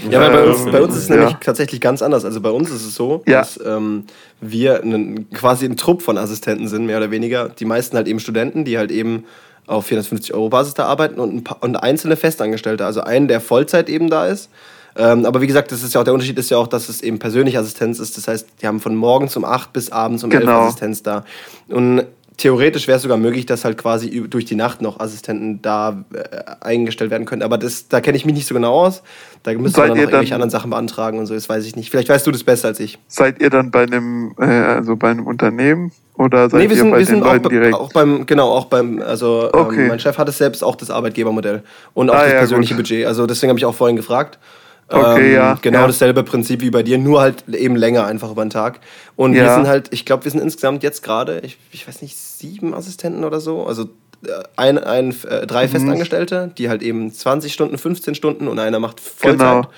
[0.10, 2.26] ja, weil bei uns, bei uns ist es nämlich tatsächlich ganz anders.
[2.26, 3.39] Also bei uns ist es so, ja.
[3.39, 4.04] dass ähm,
[4.41, 7.50] wir einen, quasi ein Trupp von Assistenten sind, mehr oder weniger.
[7.50, 9.26] Die meisten halt eben Studenten, die halt eben
[9.65, 13.41] auf 450 Euro Basis da arbeiten und, ein paar, und einzelne Festangestellte, also einen, der
[13.41, 14.50] Vollzeit eben da ist.
[14.98, 17.02] Ähm, aber wie gesagt, das ist ja auch der Unterschied ist ja auch, dass es
[17.02, 18.18] eben persönliche Assistenz ist.
[18.18, 20.60] Das heißt, die haben von morgens um 8 bis abends um genau.
[20.60, 21.26] 11 Assistenz da.
[21.68, 22.06] Und
[22.38, 26.21] theoretisch wäre es sogar möglich, dass halt quasi durch die Nacht noch Assistenten da äh,
[26.62, 27.41] eingestellt werden können.
[27.41, 29.04] Aber das, da kenne ich mich nicht so genau aus.
[29.43, 31.34] Da müsste man noch irgendwelche anderen Sachen beantragen und so.
[31.34, 31.91] Das weiß ich nicht.
[31.91, 32.98] Vielleicht weißt du das besser als ich.
[33.08, 36.88] Seid ihr dann bei einem, äh, also bei einem Unternehmen oder seid nee, wir sind,
[36.88, 37.74] ihr bei wir den Leuten auch, direkt?
[37.76, 39.82] Auch beim, genau, auch beim, also ähm, okay.
[39.82, 42.76] ähm, mein Chef hat es selbst auch das Arbeitgebermodell und auch ah, das ja, persönliche
[42.76, 42.84] gut.
[42.84, 43.06] Budget.
[43.06, 44.39] Also deswegen habe ich auch vorhin gefragt.
[44.88, 45.58] Okay, ähm, ja.
[45.62, 45.88] Genau ja.
[45.88, 48.80] dasselbe Prinzip wie bei dir, nur halt eben länger einfach über den Tag.
[49.15, 49.43] Und ja.
[49.43, 52.74] wir sind halt, ich glaube, wir sind insgesamt jetzt gerade, ich, ich weiß nicht, sieben
[52.74, 53.65] Assistenten oder so.
[53.65, 53.89] Also
[54.26, 55.71] äh, ein, ein, äh, drei mhm.
[55.71, 59.39] Festangestellte, die halt eben 20 Stunden, 15 Stunden und einer macht Vollzeit.
[59.39, 59.69] Genau.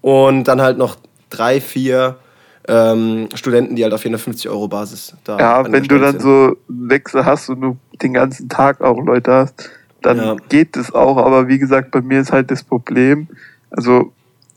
[0.00, 0.96] Und dann halt noch
[1.30, 2.16] drei, vier
[2.68, 6.22] ähm, Studenten, die halt auf 450 Euro Basis da Ja, wenn du dann sind.
[6.22, 9.70] so Wechsel hast und du den ganzen Tag auch Leute hast,
[10.02, 10.36] dann ja.
[10.48, 11.16] geht es auch.
[11.16, 13.28] Aber wie gesagt, bei mir ist halt das Problem,
[13.70, 14.12] also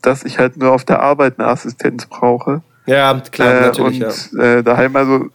[0.06, 2.62] dass ich halt nur auf der Arbeit eine Assistenz brauche.
[2.86, 4.04] Ja, klar, äh, natürlich.
[4.04, 4.58] Und ja.
[4.58, 5.30] äh, daheim, also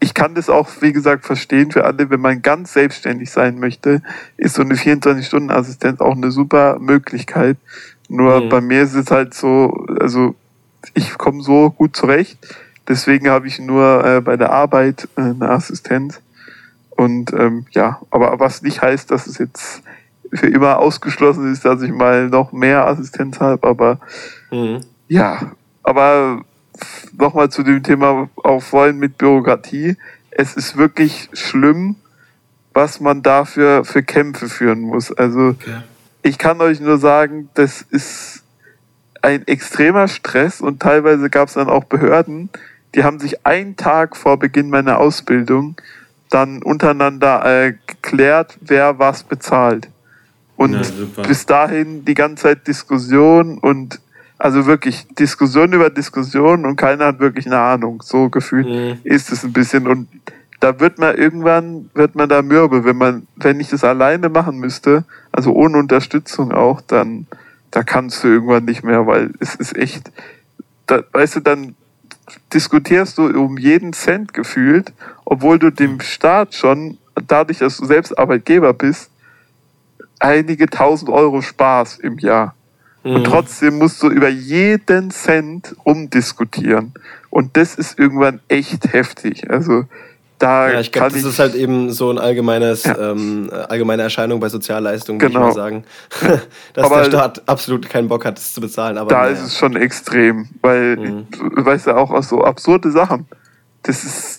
[0.00, 4.02] ich kann das auch, wie gesagt, verstehen für alle, wenn man ganz selbstständig sein möchte,
[4.36, 7.56] ist so eine 24-Stunden-Assistenz auch eine super Möglichkeit.
[8.08, 8.48] Nur mhm.
[8.48, 10.34] bei mir ist es halt so, also
[10.94, 12.38] ich komme so gut zurecht,
[12.86, 16.20] deswegen habe ich nur äh, bei der Arbeit äh, eine Assistenz.
[16.90, 19.82] Und ähm, ja, aber was nicht heißt, dass es jetzt
[20.32, 24.00] für immer ausgeschlossen ist, dass ich mal noch mehr Assistenz habe, aber
[24.50, 24.80] mhm.
[25.08, 26.42] ja, aber
[27.16, 29.96] nochmal zu dem Thema auch vorhin mit Bürokratie.
[30.30, 31.96] Es ist wirklich schlimm,
[32.72, 35.10] was man dafür für Kämpfe führen muss.
[35.12, 35.82] Also okay.
[36.22, 38.44] ich kann euch nur sagen, das ist
[39.22, 42.50] ein extremer Stress und teilweise gab es dann auch Behörden,
[42.94, 45.76] die haben sich einen Tag vor Beginn meiner Ausbildung
[46.30, 49.88] dann untereinander äh, geklärt, wer was bezahlt.
[50.58, 54.00] Und ja, bis dahin die ganze Zeit Diskussion und
[54.38, 58.02] also wirklich Diskussion über Diskussion und keiner hat wirklich eine Ahnung.
[58.02, 58.98] So gefühlt mhm.
[59.04, 59.86] ist es ein bisschen.
[59.86, 60.08] Und
[60.58, 64.58] da wird man irgendwann, wird man da mürbe, wenn man, wenn ich das alleine machen
[64.58, 67.28] müsste, also ohne Unterstützung auch, dann,
[67.70, 70.10] da kannst du irgendwann nicht mehr, weil es ist echt,
[70.88, 71.76] da, weißt du, dann
[72.52, 74.92] diskutierst du um jeden Cent gefühlt,
[75.24, 79.12] obwohl du dem Staat schon, dadurch, dass du selbst Arbeitgeber bist,
[80.20, 82.54] einige tausend Euro Spaß im Jahr.
[83.04, 83.16] Mhm.
[83.16, 86.92] Und trotzdem musst du über jeden Cent umdiskutieren.
[87.30, 89.50] Und das ist irgendwann echt heftig.
[89.50, 89.84] Also
[90.38, 92.96] da ja, ich glaube, das ist halt eben so ein allgemeines, ja.
[92.96, 95.40] ähm, allgemeine Erscheinung bei Sozialleistungen, genau.
[95.40, 95.84] würde ich mal sagen.
[96.74, 98.98] Dass aber der Staat absolut keinen Bock hat, das zu bezahlen.
[98.98, 99.32] Aber da naja.
[99.32, 101.26] ist es schon extrem, weil, mhm.
[101.30, 103.26] du weißt ja auch aus so absurde Sachen.
[103.82, 104.37] Das ist,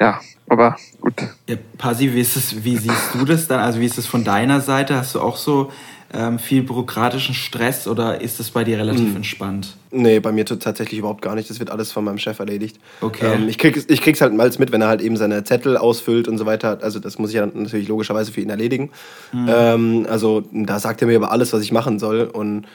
[0.00, 1.14] ja, aber gut.
[1.48, 3.60] Ja, Pasi, wie, ist es, wie siehst du das dann?
[3.60, 4.96] Also wie ist es von deiner Seite?
[4.96, 5.70] Hast du auch so
[6.12, 9.16] ähm, viel bürokratischen Stress oder ist das bei dir relativ hm.
[9.16, 9.76] entspannt?
[9.92, 11.48] Nee, bei mir tatsächlich überhaupt gar nicht.
[11.48, 12.78] Das wird alles von meinem Chef erledigt.
[13.00, 13.34] Okay.
[13.34, 16.26] Ähm, ich, krieg, ich krieg's halt mal mit, wenn er halt eben seine Zettel ausfüllt
[16.26, 16.78] und so weiter.
[16.82, 18.90] Also das muss ich ja natürlich logischerweise für ihn erledigen.
[19.30, 19.46] Hm.
[19.48, 22.22] Ähm, also da sagt er mir aber alles, was ich machen soll.
[22.22, 22.66] Und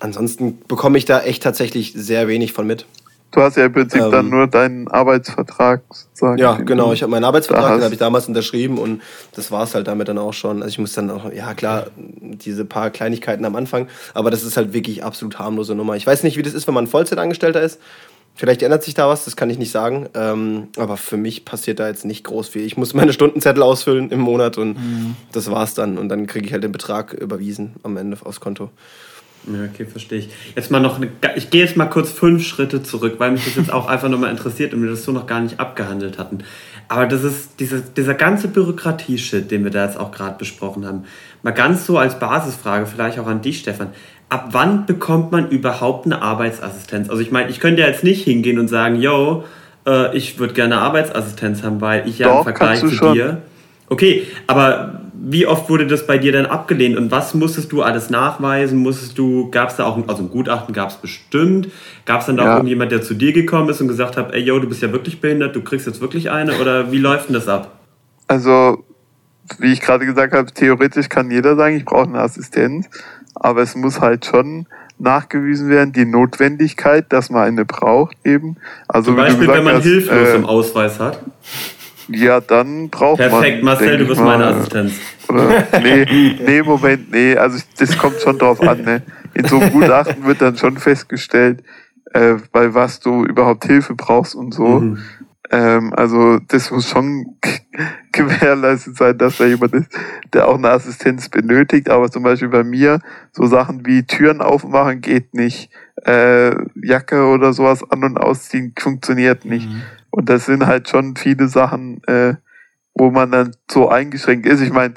[0.00, 2.84] ansonsten bekomme ich da echt tatsächlich sehr wenig von mit.
[3.32, 6.38] Du hast ja im Prinzip ähm, dann nur deinen Arbeitsvertrag sozusagen.
[6.38, 6.92] Ja, genau.
[6.92, 9.00] Ich habe meinen Arbeitsvertrag, den habe ich damals unterschrieben und
[9.34, 10.62] das war es halt damit dann auch schon.
[10.62, 14.58] Also ich muss dann auch, ja klar, diese paar Kleinigkeiten am Anfang, aber das ist
[14.58, 15.96] halt wirklich absolut harmlose Nummer.
[15.96, 17.80] Ich weiß nicht, wie das ist, wenn man Vollzeitangestellter ist.
[18.34, 20.08] Vielleicht ändert sich da was, das kann ich nicht sagen.
[20.14, 22.64] Ähm, aber für mich passiert da jetzt nicht groß viel.
[22.64, 25.16] Ich muss meine Stundenzettel ausfüllen im Monat und mhm.
[25.32, 25.98] das war's dann.
[25.98, 28.70] Und dann kriege ich halt den Betrag überwiesen am Ende aufs Konto.
[29.46, 30.28] Ja, okay, verstehe ich.
[30.54, 33.56] Jetzt mal noch, eine, ich gehe jetzt mal kurz fünf Schritte zurück, weil mich das
[33.56, 36.38] jetzt auch einfach nochmal interessiert und wir das so noch gar nicht abgehandelt hatten.
[36.88, 41.04] Aber das ist dieser, dieser ganze Bürokratie-Shit, den wir da jetzt auch gerade besprochen haben.
[41.42, 43.88] Mal ganz so als Basisfrage, vielleicht auch an dich, Stefan.
[44.28, 47.10] Ab wann bekommt man überhaupt eine Arbeitsassistenz?
[47.10, 49.44] Also ich meine, ich könnte ja jetzt nicht hingehen und sagen, yo,
[49.86, 53.14] äh, ich würde gerne Arbeitsassistenz haben, weil ich ja Doch, im Vergleich zu schon.
[53.14, 53.42] dir.
[53.88, 58.10] Okay, aber wie oft wurde das bei dir dann abgelehnt und was musstest du alles
[58.10, 58.78] nachweisen?
[58.78, 61.68] Musstest du, gab es da auch, ein, also ein Gutachten gab es bestimmt,
[62.04, 62.50] gab es dann da ja.
[62.50, 64.90] auch irgendjemand, der zu dir gekommen ist und gesagt hat, ey yo, du bist ja
[64.90, 67.78] wirklich behindert, du kriegst jetzt wirklich eine oder wie läuft denn das ab?
[68.26, 68.84] Also,
[69.58, 72.90] wie ich gerade gesagt habe, theoretisch kann jeder sagen, ich brauche eine Assistenz,
[73.36, 74.66] aber es muss halt schon
[74.98, 78.56] nachgewiesen werden, die Notwendigkeit, dass man eine braucht eben.
[78.88, 81.20] Also, Zum Beispiel, wenn man hilflos äh, im Ausweis hat.
[82.08, 83.40] Ja, dann braucht Perfekt, man.
[83.42, 84.94] Perfekt, Marcel, du bist mal, meine Assistenz.
[85.28, 89.02] Oder, nee, nee, Moment, nee, also das kommt schon drauf an, ne?
[89.34, 91.62] In so einem Gutachten wird dann schon festgestellt,
[92.12, 94.80] äh, bei was du überhaupt Hilfe brauchst und so.
[94.80, 94.98] Mhm.
[95.50, 97.38] Ähm, also das muss schon
[98.12, 99.98] gewährleistet sein, dass da jemand ist,
[100.32, 101.90] der auch eine Assistenz benötigt.
[101.90, 103.00] Aber zum Beispiel bei mir,
[103.32, 105.70] so Sachen wie Türen aufmachen geht nicht,
[106.04, 109.68] äh, Jacke oder sowas an- und ausziehen funktioniert nicht.
[109.68, 109.82] Mhm.
[110.12, 112.34] Und das sind halt schon viele Sachen, äh,
[112.94, 114.60] wo man dann so eingeschränkt ist.
[114.60, 114.94] Ich meine,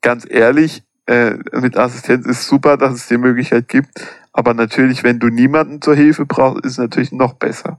[0.00, 4.06] ganz ehrlich, äh, mit Assistenz ist super, dass es die Möglichkeit gibt.
[4.32, 7.78] Aber natürlich, wenn du niemanden zur Hilfe brauchst, ist es natürlich noch besser.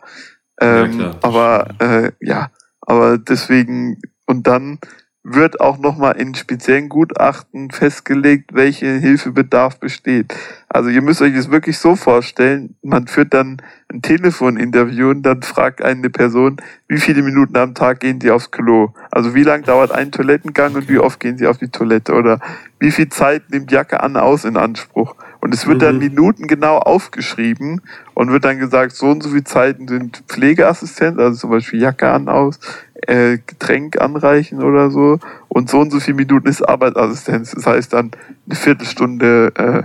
[0.61, 4.79] Ähm, ja, aber äh, ja, aber deswegen und dann
[5.23, 10.35] wird auch nochmal in speziellen Gutachten festgelegt, welche Hilfebedarf besteht.
[10.69, 15.41] Also ihr müsst euch das wirklich so vorstellen, man führt dann ein Telefoninterview und dann
[15.41, 16.57] fragt eine Person,
[16.89, 18.89] wie viele Minuten am Tag gehen sie aufs Klo?
[19.09, 22.13] Also wie lang dauert ein Toilettengang und wie oft gehen sie auf die Toilette?
[22.13, 22.41] Oder
[22.79, 25.15] wie viel Zeit nimmt Jacke an aus in Anspruch?
[25.39, 26.01] Und es wird dann mhm.
[26.01, 27.81] Minuten genau aufgeschrieben
[28.13, 32.09] und wird dann gesagt, so und so viele Zeiten sind Pflegeassistent, also zum Beispiel Jacke
[32.09, 32.59] an aus,
[33.03, 35.19] äh, Getränk anreichen oder so.
[35.47, 37.51] Und so und so viele Minuten ist Arbeitsassistenz.
[37.51, 38.11] Das heißt dann
[38.45, 39.83] eine Viertelstunde äh,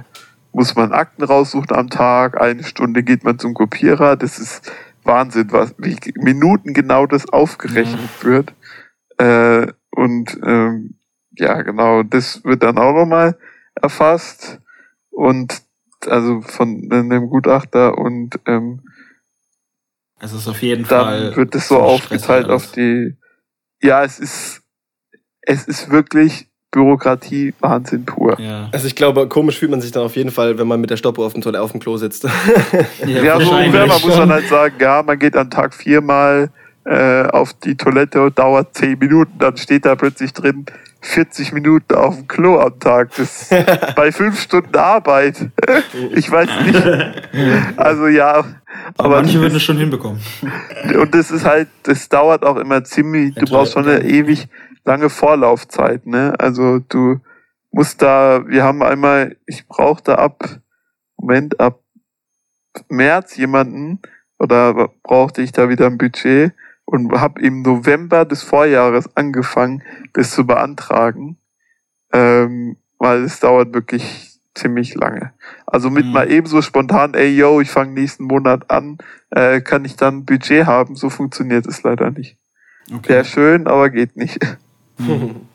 [0.52, 4.16] muss man Akten raussuchen am Tag, eine Stunde geht man zum Kopierer.
[4.16, 4.70] Das ist
[5.02, 8.24] Wahnsinn, was wie Minuten genau das aufgerechnet ja.
[8.24, 8.54] wird.
[9.18, 10.98] Äh, und ähm,
[11.32, 13.38] ja, genau, das wird dann auch nochmal
[13.74, 14.60] erfasst.
[15.10, 15.62] Und
[16.06, 18.82] also von einem Gutachter und ähm,
[20.22, 21.36] es ist auf jeden dann Fall.
[21.36, 23.16] wird es so aufgeteilt auf die.
[23.82, 24.62] Ja, es ist,
[25.40, 28.40] es ist wirklich Bürokratie Wahnsinn pur.
[28.40, 28.68] Ja.
[28.72, 30.96] Also ich glaube, komisch fühlt man sich dann auf jeden Fall, wenn man mit der
[30.96, 32.24] Stoppuhr auf dem, Toilette, auf dem Klo sitzt.
[33.06, 36.50] ja, ja so ungefähr, man muss dann halt sagen, ja, man geht am Tag viermal
[36.85, 40.64] äh, auf die Toilette und dauert zehn Minuten, dann steht da plötzlich drin
[41.02, 43.11] 40 Minuten auf dem Klo am Tag.
[43.16, 43.50] Das
[43.96, 45.50] bei fünf Stunden Arbeit.
[46.14, 46.82] ich weiß nicht.
[47.76, 48.44] Also ja,
[48.96, 50.20] aber, manche würden es schon hinbekommen.
[50.98, 54.48] Und das ist halt, das dauert auch immer ziemlich, du brauchst schon eine ewig
[54.85, 56.35] lange Vorlaufzeit, ne?
[56.38, 57.21] Also du
[57.71, 60.61] musst da, wir haben einmal, ich brauchte ab,
[61.16, 61.81] Moment, ab
[62.88, 64.01] März jemanden,
[64.42, 66.53] oder brauchte ich da wieder ein Budget
[66.85, 71.38] und habe im November des Vorjahres angefangen, das zu beantragen,
[72.12, 75.33] ähm, weil es dauert wirklich ziemlich lange.
[75.64, 76.12] Also mit mhm.
[76.12, 78.99] mal ebenso spontan, ey yo, ich fange nächsten Monat an,
[79.31, 80.97] äh, kann ich dann Budget haben.
[80.97, 82.37] So funktioniert es leider nicht.
[82.92, 83.09] Okay.
[83.11, 84.40] Wäre schön, aber geht nicht.
[85.06, 85.36] Mhm.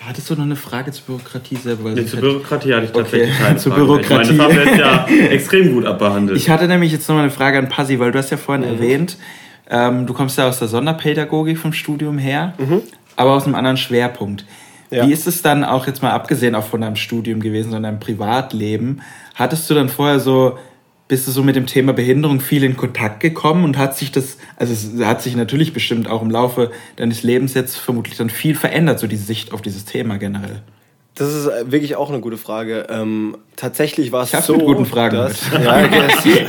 [0.00, 1.90] Hattest du noch eine Frage zur Bürokratie selber?
[1.90, 3.42] Nee, zur Bürokratie hatte ich tatsächlich okay.
[3.42, 3.84] keine zur Frage.
[3.84, 4.30] Bürokratie.
[4.30, 6.38] Ich meine, das haben wir ja extrem gut abbehandelt.
[6.38, 8.64] Ich hatte nämlich jetzt noch mal eine Frage an Pasi, weil du hast ja vorhin
[8.64, 8.74] mhm.
[8.74, 9.18] erwähnt,
[9.68, 12.80] ähm, du kommst ja aus der Sonderpädagogik vom Studium her, mhm.
[13.16, 14.46] aber aus einem anderen Schwerpunkt.
[14.90, 15.06] Ja.
[15.06, 18.00] Wie ist es dann auch jetzt mal abgesehen auch von deinem Studium gewesen, sondern deinem
[18.00, 19.02] Privatleben?
[19.34, 20.58] Hattest du dann vorher so,
[21.08, 24.36] bist du so mit dem Thema Behinderung viel in Kontakt gekommen und hat sich das,
[24.56, 28.54] also es hat sich natürlich bestimmt auch im Laufe deines Lebens jetzt vermutlich dann viel
[28.54, 30.62] verändert, so die Sicht auf dieses Thema generell?
[31.18, 32.86] Das ist äh, wirklich auch eine gute Frage.
[32.90, 34.54] Ähm, tatsächlich war es so.
[34.54, 35.16] mit guten Fragen.
[35.16, 36.46] Dass, ja, okay,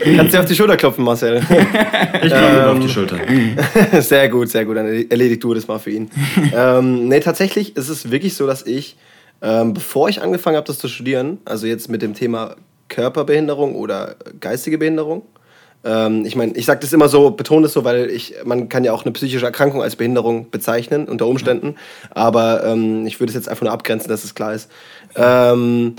[0.16, 1.36] kannst dir auf die Schulter klopfen, Marcel.
[1.36, 3.18] Ich klopfe ähm, auf die Schulter.
[4.02, 4.76] sehr gut, sehr gut.
[4.76, 6.10] Dann erledigt du das mal für ihn.
[6.52, 8.96] ähm, nee, tatsächlich ist es wirklich so, dass ich,
[9.40, 12.56] ähm, bevor ich angefangen habe, das zu studieren, also jetzt mit dem Thema
[12.88, 15.22] Körperbehinderung oder geistige Behinderung,
[15.84, 18.84] ähm, ich meine, ich sage das immer so, betone es so, weil ich, man kann
[18.84, 21.76] ja auch eine psychische Erkrankung als Behinderung bezeichnen, unter Umständen.
[22.10, 24.70] Aber ähm, ich würde es jetzt einfach nur abgrenzen, dass es klar ist.
[25.14, 25.96] Ähm,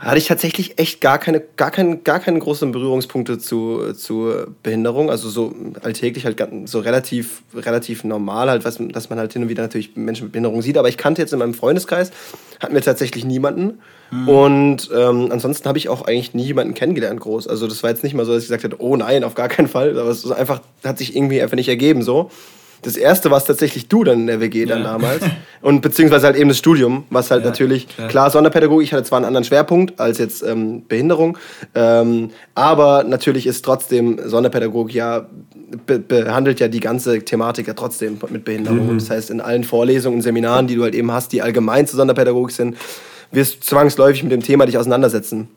[0.00, 4.32] hatte ich tatsächlich echt gar keine, gar keine, gar keine großen Berührungspunkte zu, zu
[4.62, 5.10] Behinderung.
[5.10, 9.50] Also so alltäglich halt so relativ, relativ normal halt, was, dass man halt hin und
[9.50, 10.78] wieder natürlich Menschen mit Behinderung sieht.
[10.78, 12.12] Aber ich kannte jetzt in meinem Freundeskreis,
[12.60, 13.80] hatten wir tatsächlich niemanden.
[14.10, 14.28] Mhm.
[14.28, 17.46] Und ähm, ansonsten habe ich auch eigentlich nie jemanden kennengelernt groß.
[17.46, 19.48] Also das war jetzt nicht mal so, dass ich gesagt hätte, oh nein, auf gar
[19.48, 19.98] keinen Fall.
[19.98, 22.30] Aber es ist einfach, hat sich irgendwie einfach nicht ergeben so.
[22.82, 24.92] Das erste warst tatsächlich du dann in der WG dann ja.
[24.92, 25.22] damals.
[25.62, 28.08] Und beziehungsweise halt eben das Studium, was halt ja, natürlich, klar.
[28.08, 31.36] klar, Sonderpädagogik, ich hatte zwar einen anderen Schwerpunkt als jetzt ähm, Behinderung,
[31.74, 35.26] ähm, aber natürlich ist trotzdem Sonderpädagogik ja,
[35.86, 38.94] be behandelt ja die ganze Thematik ja trotzdem mit Behinderung.
[38.94, 38.98] Mhm.
[38.98, 41.98] Das heißt, in allen Vorlesungen und Seminaren, die du halt eben hast, die allgemein zur
[41.98, 42.76] Sonderpädagogik sind,
[43.30, 45.48] wirst du zwangsläufig mit dem Thema dich auseinandersetzen.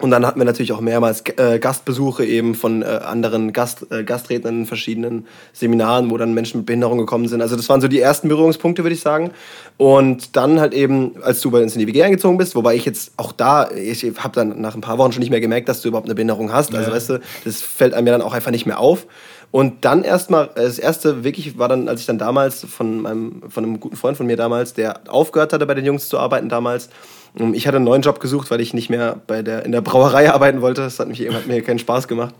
[0.00, 4.04] Und dann hatten wir natürlich auch mehrmals äh, Gastbesuche eben von äh, anderen Gast, äh,
[4.04, 7.42] Gastrednern in verschiedenen Seminaren, wo dann Menschen mit Behinderung gekommen sind.
[7.42, 9.32] Also das waren so die ersten Berührungspunkte, würde ich sagen.
[9.76, 12.84] Und dann halt eben, als du bei uns in die WG eingezogen bist, wobei ich
[12.84, 15.82] jetzt auch da, ich habe dann nach ein paar Wochen schon nicht mehr gemerkt, dass
[15.82, 16.72] du überhaupt eine Behinderung hast.
[16.74, 16.96] Also ja.
[16.96, 19.06] weißt du, das fällt einem ja dann auch einfach nicht mehr auf.
[19.50, 23.64] Und dann erstmal, das erste wirklich war dann, als ich dann damals von meinem, von
[23.64, 26.90] einem guten Freund von mir damals, der aufgehört hatte bei den Jungs zu arbeiten damals,
[27.52, 30.30] ich hatte einen neuen Job gesucht, weil ich nicht mehr bei der, in der Brauerei
[30.32, 30.82] arbeiten wollte.
[30.82, 32.34] Das hat, mich, hat mir keinen Spaß gemacht.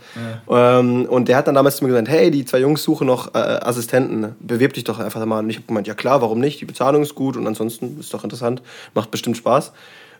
[0.48, 0.78] Ja.
[0.78, 3.34] Ähm, und der hat dann damals zu mir gesagt, hey, die zwei Jungs suchen noch
[3.34, 4.34] äh, Assistenten.
[4.40, 5.40] Bewirb dich doch einfach mal.
[5.40, 6.60] Und ich habe gemeint, ja klar, warum nicht?
[6.60, 8.62] Die Bezahlung ist gut und ansonsten ist doch interessant,
[8.94, 9.72] macht bestimmt Spaß.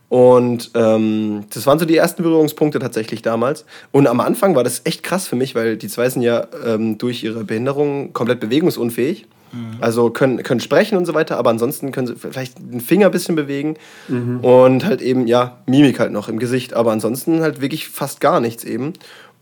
[0.09, 3.67] Und ähm, das waren so die ersten Berührungspunkte tatsächlich damals.
[3.93, 6.97] Und am Anfang war das echt krass für mich, weil die zwei sind ja ähm,
[6.97, 9.27] durch ihre Behinderung komplett bewegungsunfähig.
[9.53, 9.79] Mhm.
[9.81, 13.13] Also können, können sprechen und so weiter, aber ansonsten können sie vielleicht den Finger ein
[13.13, 13.77] bisschen bewegen
[14.09, 14.41] mhm.
[14.41, 18.41] und halt eben, ja, Mimik halt noch im Gesicht, aber ansonsten halt wirklich fast gar
[18.41, 18.93] nichts eben.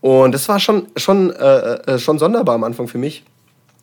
[0.01, 3.23] Und das war schon, schon, äh, äh, schon sonderbar am Anfang für mich.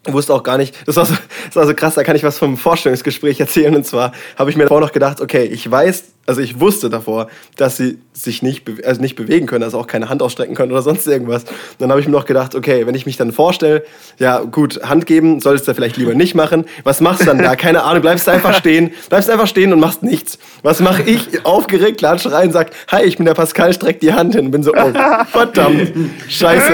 [0.07, 1.15] Ich wusste auch gar nicht, das war, so,
[1.47, 3.75] das war so krass, da kann ich was vom Vorstellungsgespräch erzählen.
[3.75, 7.29] Und zwar habe ich mir davor noch gedacht, okay, ich weiß, also ich wusste davor,
[7.57, 10.83] dass sie sich nicht, also nicht bewegen können, also auch keine Hand ausstrecken können oder
[10.83, 11.45] sonst irgendwas.
[11.79, 13.85] Dann habe ich mir noch gedacht, okay, wenn ich mich dann vorstelle,
[14.19, 16.65] ja gut, Hand geben solltest du vielleicht lieber nicht machen.
[16.85, 17.57] Was machst du dann da?
[17.57, 20.39] Keine Ahnung, bleibst du einfach stehen, bleibst einfach stehen und machst nichts.
[20.63, 21.45] Was mache ich?
[21.45, 24.51] Aufgeregt, klatsche rein, sag, hi, ich bin der Pascal, streck die Hand hin.
[24.51, 24.93] Bin so, oh,
[25.31, 25.93] verdammt,
[26.29, 26.73] scheiße,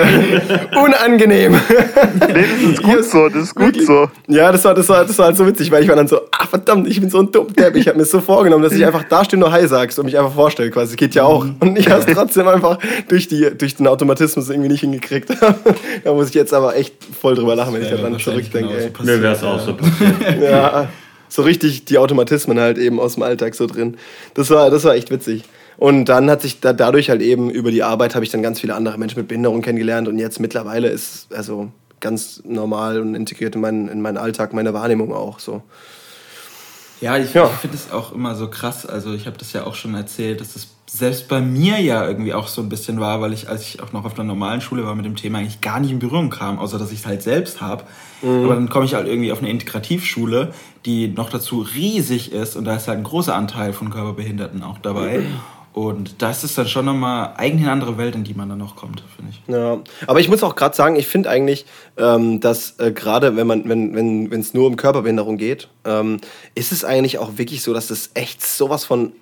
[0.76, 1.52] unangenehm.
[1.52, 3.86] Nee, das ist gut so, das ist gut Wirklich?
[3.86, 4.08] so.
[4.28, 6.20] Ja, das war, das, war, das war halt so witzig, weil ich war dann so,
[6.30, 7.74] ah verdammt, ich bin so ein Dummdepp.
[7.76, 10.16] Ich habe mir so vorgenommen, dass ich einfach da stehe nur Hi sagst und mich
[10.16, 10.92] einfach vorstelle, quasi.
[10.92, 11.44] Das geht ja auch.
[11.44, 12.78] Und ich habe es trotzdem einfach
[13.08, 15.30] durch, die, durch den Automatismus irgendwie nicht hingekriegt.
[16.04, 18.92] da muss ich jetzt aber echt voll drüber lachen, wenn ja, ich daran zurückdenke.
[19.02, 20.40] Mir wäre es auch so passiert.
[20.42, 20.88] ja,
[21.28, 23.96] so richtig die Automatismen halt eben aus dem Alltag so drin.
[24.34, 25.44] Das war, das war echt witzig.
[25.76, 28.60] Und dann hat sich da, dadurch halt eben über die Arbeit habe ich dann ganz
[28.60, 33.54] viele andere Menschen mit Behinderung kennengelernt und jetzt mittlerweile ist also ganz normal und integriert
[33.54, 35.62] in meinen, in meinen Alltag, meine Wahrnehmung auch so.
[37.00, 37.46] Ja, ich, ja.
[37.46, 38.86] ich finde es auch immer so krass.
[38.86, 42.34] Also ich habe das ja auch schon erzählt, dass es selbst bei mir ja irgendwie
[42.34, 44.84] auch so ein bisschen war, weil ich, als ich auch noch auf der normalen Schule
[44.84, 47.22] war, mit dem Thema eigentlich gar nicht in Berührung kam, außer dass ich es halt
[47.22, 47.84] selbst habe.
[48.22, 48.44] Mhm.
[48.44, 50.52] Aber dann komme ich halt irgendwie auf eine Integrativschule,
[50.84, 54.78] die noch dazu riesig ist und da ist halt ein großer Anteil von Körperbehinderten auch
[54.78, 55.18] dabei.
[55.18, 55.36] Mhm.
[55.72, 58.74] Und das ist dann schon nochmal eigentlich eine andere Welt, in die man dann noch
[58.74, 59.42] kommt, finde ich.
[59.46, 61.64] Ja, aber ich muss auch gerade sagen, ich finde eigentlich,
[61.96, 66.20] ähm, dass äh, gerade wenn man, wenn wenn wenn es nur um Körperbehinderung geht, ähm,
[66.56, 69.12] ist es eigentlich auch wirklich so, dass es echt sowas von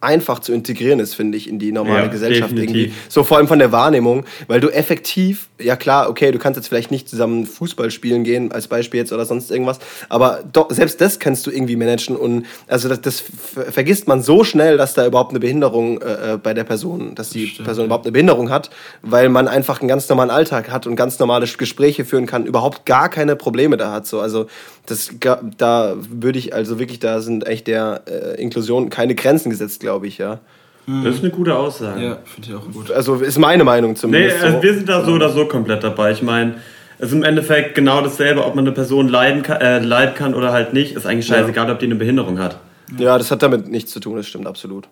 [0.00, 2.76] einfach zu integrieren ist, finde ich, in die normale ja, Gesellschaft definitiv.
[2.76, 2.94] irgendwie.
[3.08, 6.68] So vor allem von der Wahrnehmung, weil du effektiv, ja klar, okay, du kannst jetzt
[6.68, 9.78] vielleicht nicht zusammen Fußball spielen gehen, als Beispiel jetzt oder sonst irgendwas,
[10.08, 13.22] aber doch, selbst das kannst du irgendwie managen und also das, das
[13.70, 17.28] vergisst man so schnell, dass da überhaupt eine Behinderung äh, äh bei der Person, dass
[17.28, 17.86] die Stimmt, Person ja.
[17.86, 18.70] überhaupt eine Behinderung hat,
[19.02, 22.86] weil man einfach einen ganz normalen Alltag hat und ganz normale Gespräche führen kann, überhaupt
[22.86, 24.06] gar keine Probleme da hat.
[24.06, 24.46] So, also
[24.86, 25.10] das,
[25.58, 29.89] da würde ich also wirklich, da sind echt der äh, Inklusion keine Grenzen gesetzt, glaube
[29.98, 30.40] ich, ja.
[30.86, 31.04] Hm.
[31.04, 32.02] Das ist eine gute Aussage.
[32.02, 32.90] Ja, finde ich auch gut.
[32.90, 34.38] Also ist meine Meinung zumindest.
[34.38, 34.62] Nee, also so.
[34.62, 36.12] wir sind da so oder so komplett dabei.
[36.12, 36.54] Ich meine,
[36.98, 40.34] es ist im Endeffekt genau dasselbe, ob man eine Person leiden kann, äh, leiden kann
[40.34, 40.94] oder halt nicht.
[40.94, 41.72] Ist eigentlich scheißegal, ja.
[41.72, 42.58] ob die eine Behinderung hat.
[42.98, 44.88] Ja, das hat damit nichts zu tun, das stimmt absolut.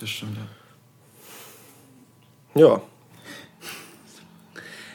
[0.00, 0.36] Das stimmt,
[2.54, 2.62] ja.
[2.62, 2.82] Ja,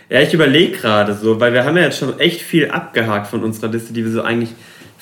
[0.09, 3.43] ja, ich überlege gerade so, weil wir haben ja jetzt schon echt viel abgehakt von
[3.43, 4.51] unserer Liste, die wir so eigentlich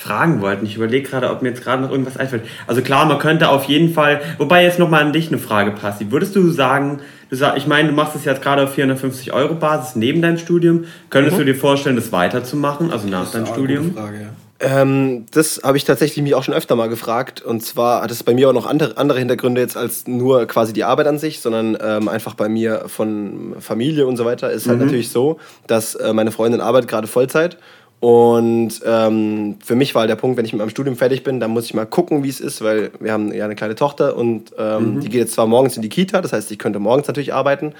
[0.04, 0.66] fragen wollten.
[0.66, 2.43] Ich überlege gerade, ob mir jetzt gerade noch irgendwas einfällt.
[2.68, 6.12] Also klar, man könnte auf jeden Fall, wobei jetzt nochmal an dich eine Frage passt.
[6.12, 6.99] Würdest du sagen,
[7.30, 10.38] du sag, ich meine, du machst es jetzt gerade auf 450 Euro Basis neben deinem
[10.38, 10.86] Studium.
[11.10, 11.41] Könntest mhm.
[11.41, 13.93] du dir vorstellen, das weiterzumachen, also nach deinem Studium?
[13.93, 14.30] Frage, ja.
[14.64, 17.41] Ähm, das habe ich tatsächlich mich auch schon öfter mal gefragt.
[17.41, 20.72] Und zwar hat es bei mir auch noch andere, andere Hintergründe jetzt als nur quasi
[20.72, 24.68] die Arbeit an sich, sondern ähm, einfach bei mir von Familie und so weiter ist
[24.68, 24.86] halt mhm.
[24.86, 25.38] natürlich so,
[25.68, 27.58] dass äh, meine Freundin arbeitet gerade Vollzeit
[28.04, 31.39] Und ähm, für mich war halt der Punkt, wenn ich mit meinem Studium fertig bin,
[31.39, 34.18] dann muss ich mal gucken, wie es ist, weil wir haben ja eine kleine Tochter
[34.18, 34.99] und ähm, mhm.
[34.99, 37.72] die geht jetzt zwar morgens in die Kita, das heißt, ich könnte morgens natürlich arbeiten.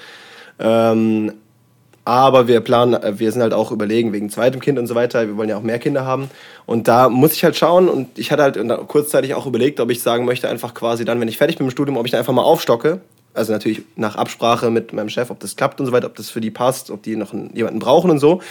[0.60, 1.34] Ähm,
[2.06, 5.28] aber wir planen, äh, wir sind halt auch überlegen wegen zweitem Kind und so weiter.
[5.28, 6.30] Wir wollen ja auch mehr Kinder haben.
[6.66, 7.90] Und da muss ich halt schauen.
[7.90, 11.28] Und ich hatte halt kurzzeitig auch überlegt, ob ich sagen möchte, einfach quasi dann, wenn
[11.28, 13.02] ich fertig bin mit dem Studium, ob ich dann einfach mal aufstocke
[13.34, 16.30] also natürlich nach Absprache mit meinem Chef, ob das klappt und so weiter, ob das
[16.30, 18.42] für die passt, ob die noch jemanden brauchen und so.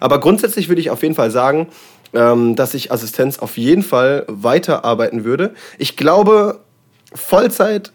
[0.00, 1.68] Aber grundsätzlich würde ich auf jeden Fall sagen,
[2.14, 5.54] ähm, dass ich Assistenz auf jeden Fall weiterarbeiten würde.
[5.78, 6.60] Ich glaube,
[7.12, 7.92] Vollzeit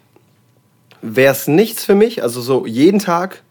[1.02, 2.24] wäre es nichts für mich.
[2.24, 3.44] Also so jeden Tag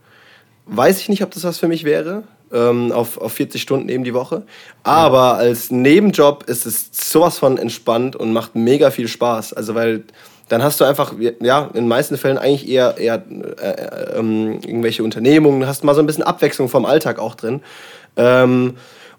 [0.66, 2.24] weiß ich nicht, ob das was für mich wäre.
[2.52, 4.42] Ähm, auf, auf 40 Stunden eben die Woche.
[4.82, 9.54] Aber als Nebenjob ist es sowas von entspannt und macht mega viel Spaß.
[9.54, 10.04] Also weil
[10.48, 13.22] dann hast du einfach, ja, in den meisten Fällen eigentlich eher, eher
[13.60, 17.62] äh, äh, ähm, irgendwelche Unternehmungen, hast mal so ein bisschen Abwechslung vom Alltag auch drin.
[18.16, 18.74] Ähm,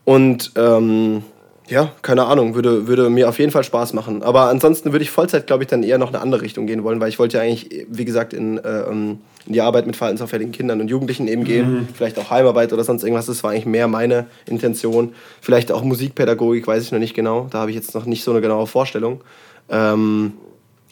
[0.05, 1.23] und ähm,
[1.67, 4.21] ja, keine Ahnung, würde, würde mir auf jeden Fall Spaß machen.
[4.21, 6.99] Aber ansonsten würde ich Vollzeit, glaube ich, dann eher noch eine andere Richtung gehen wollen,
[6.99, 10.51] weil ich wollte ja eigentlich, wie gesagt, in, äh, ähm, in die Arbeit mit verhaltensauffälligen
[10.51, 11.73] Kindern und Jugendlichen eben gehen.
[11.73, 11.87] Mhm.
[11.93, 13.27] Vielleicht auch Heimarbeit oder sonst irgendwas.
[13.27, 15.13] Das war eigentlich mehr meine Intention.
[15.41, 17.47] Vielleicht auch Musikpädagogik, weiß ich noch nicht genau.
[17.49, 19.21] Da habe ich jetzt noch nicht so eine genaue Vorstellung.
[19.69, 20.33] Ähm,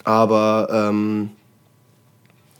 [0.03, 1.31] aber ähm,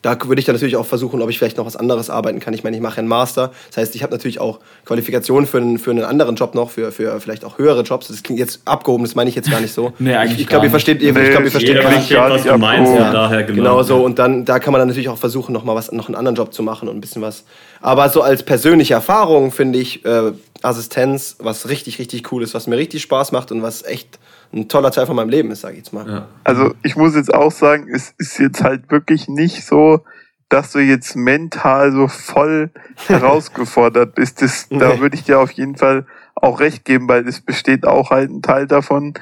[0.02, 2.54] da würde ich dann natürlich auch versuchen, ob ich vielleicht noch was anderes arbeiten kann.
[2.54, 3.52] Ich meine, ich mache einen Master.
[3.70, 6.92] Das heißt, ich habe natürlich auch Qualifikationen für einen, für einen anderen Job noch, für,
[6.92, 8.08] für vielleicht auch höhere Jobs.
[8.08, 9.94] Das klingt jetzt abgehoben, das meine ich jetzt gar nicht so.
[10.00, 12.44] nee, eigentlich ich glaube, ihr versteht, ihr, nee, ich glaube, ihr versteht, was, versteht, was
[12.44, 12.96] du meinst.
[12.96, 13.58] Ja, daher genau.
[13.58, 14.04] genau so.
[14.04, 16.36] Und dann, da kann man dann natürlich auch versuchen, noch mal was, noch einen anderen
[16.36, 17.44] Job zu machen und ein bisschen was.
[17.80, 20.32] Aber so als persönliche Erfahrung finde ich äh,
[20.64, 24.20] Assistenz was richtig, richtig cool ist, was mir richtig Spaß macht und was echt
[24.54, 26.08] ein toller Teil von meinem Leben ist, sage ich jetzt mal.
[26.08, 26.28] Ja.
[26.43, 30.04] Also ich muss jetzt auch sagen, es ist jetzt halt wirklich nicht so,
[30.49, 32.72] dass du jetzt mental so voll
[33.08, 34.41] herausgefordert bist.
[34.41, 34.80] Das, nee.
[34.80, 38.30] Da würde ich dir auf jeden Fall auch recht geben, weil es besteht auch halt
[38.32, 39.14] ein Teil davon,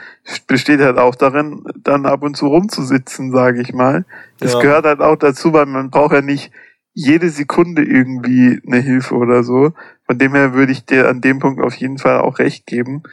[0.47, 4.05] besteht halt auch darin, dann ab und zu rumzusitzen, sage ich mal.
[4.39, 4.59] Das ja.
[4.61, 6.51] gehört halt auch dazu, weil man braucht ja nicht
[6.93, 9.73] jede Sekunde irgendwie eine Hilfe oder so.
[10.05, 13.03] Von dem her würde ich dir an dem Punkt auf jeden Fall auch recht geben.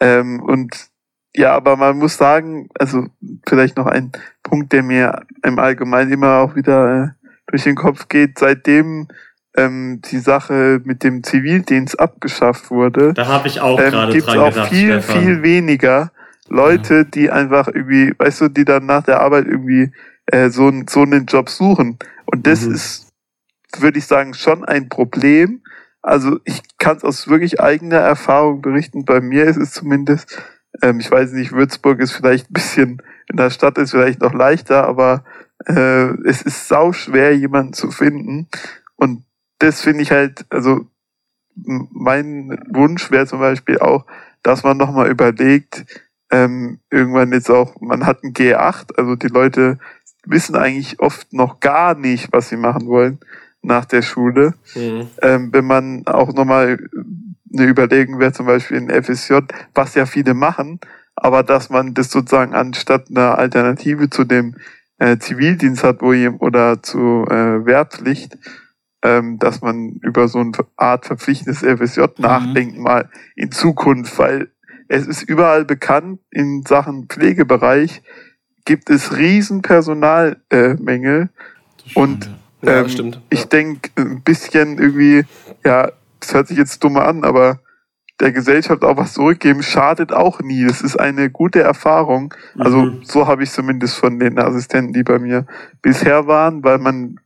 [0.00, 0.88] Ähm, und
[1.34, 3.06] ja, aber man muss sagen, also
[3.46, 4.12] vielleicht noch ein
[4.42, 7.08] Punkt, der mir im Allgemeinen immer auch wieder äh,
[7.46, 9.08] durch den Kopf geht, seitdem
[9.56, 13.14] ähm, die Sache mit dem Zivildienst abgeschafft wurde.
[13.14, 15.22] Da habe ich auch ähm, gerade gibt's dran auch gedacht, viel, Stefan.
[15.22, 16.12] viel weniger
[16.48, 17.04] Leute, ja.
[17.04, 19.92] die einfach irgendwie, weißt du, die dann nach der Arbeit irgendwie
[20.26, 21.98] äh, so, so einen Job suchen.
[22.26, 22.74] Und das mhm.
[22.74, 23.08] ist,
[23.78, 25.62] würde ich sagen, schon ein Problem.
[26.00, 29.04] Also ich kann es aus wirklich eigener Erfahrung berichten.
[29.04, 30.40] Bei mir ist es zumindest
[30.82, 34.32] ähm, ich weiß nicht, Würzburg ist vielleicht ein bisschen, in der Stadt ist vielleicht noch
[34.32, 35.24] leichter, aber
[35.66, 38.48] äh, es ist sau schwer, jemanden zu finden.
[38.96, 39.24] Und
[39.58, 40.86] das finde ich halt, also
[41.54, 44.06] mein Wunsch wäre zum Beispiel auch,
[44.42, 45.84] dass man nochmal überlegt,
[46.30, 49.78] ähm, irgendwann jetzt auch, man hat ein G8, also die Leute
[50.24, 53.18] wissen eigentlich oft noch gar nicht, was sie machen wollen
[53.62, 54.54] nach der Schule.
[54.74, 55.08] Mhm.
[55.22, 56.78] Ähm, wenn man auch nochmal
[57.52, 59.38] eine Überlegung wäre zum Beispiel in FSJ,
[59.74, 60.80] was ja viele machen,
[61.14, 64.56] aber dass man das sozusagen anstatt einer Alternative zu dem
[64.98, 68.36] äh, Zivildienst hat, wo ihr, oder zu äh, Wehrpflicht,
[69.02, 72.08] ähm, dass man über so eine Art verpflichtendes FSJ mhm.
[72.18, 74.50] nachdenkt mal in Zukunft, weil
[74.88, 78.02] es ist überall bekannt, in Sachen Pflegebereich
[78.64, 81.28] gibt es riesen Personalmängel.
[81.94, 82.30] Äh, und
[82.62, 85.24] ja, ähm, ich denke ein bisschen irgendwie,
[85.64, 87.60] ja, das hört sich jetzt dumm an, aber
[88.20, 90.66] der Gesellschaft auch was zurückgeben, schadet auch nie.
[90.66, 92.34] Das ist eine gute Erfahrung.
[92.58, 93.00] Also mhm.
[93.04, 95.46] so habe ich zumindest von den Assistenten, die bei mir
[95.82, 97.20] bisher waren, weil man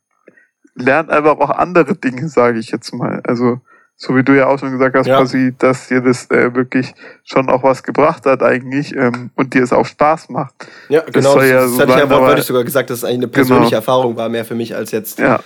[0.74, 3.20] lernt einfach auch andere Dinge, sage ich jetzt mal.
[3.24, 3.60] Also
[3.96, 5.18] so wie du ja auch schon gesagt hast, ja.
[5.18, 6.92] quasi, dass dir das äh, wirklich
[7.24, 10.66] schon auch was gebracht hat eigentlich ähm, und dir es auch Spaß macht.
[10.88, 11.36] Ja, das genau.
[11.36, 13.76] Das, ja so hatte ich ja wortwörtlich sogar gesagt, dass es eigentlich eine persönliche genau.
[13.76, 15.18] Erfahrung war, mehr für mich als jetzt.
[15.18, 15.40] Ja.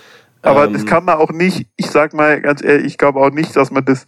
[0.47, 3.31] Aber ähm, das kann man auch nicht, ich sag mal ganz ehrlich, ich glaube auch
[3.31, 4.07] nicht, dass man das,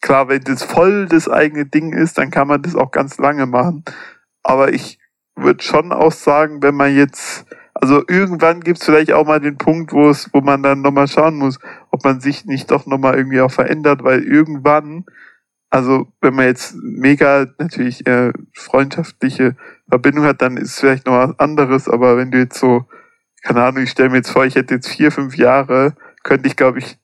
[0.00, 3.46] klar, wenn das voll das eigene Ding ist, dann kann man das auch ganz lange
[3.46, 3.84] machen.
[4.42, 4.98] Aber ich
[5.36, 9.58] würde schon auch sagen, wenn man jetzt, also irgendwann gibt es vielleicht auch mal den
[9.58, 11.58] Punkt, wo es, wo man dann nochmal schauen muss,
[11.90, 15.04] ob man sich nicht doch nochmal irgendwie auch verändert, weil irgendwann,
[15.70, 19.56] also wenn man jetzt mega natürlich äh, freundschaftliche
[19.88, 22.86] Verbindung hat, dann ist es vielleicht noch was anderes, aber wenn du jetzt so
[23.46, 25.94] keine Ahnung, ich stelle mir jetzt vor, ich hätte jetzt vier, fünf Jahre,
[26.24, 26.98] könnte ich, glaube ich,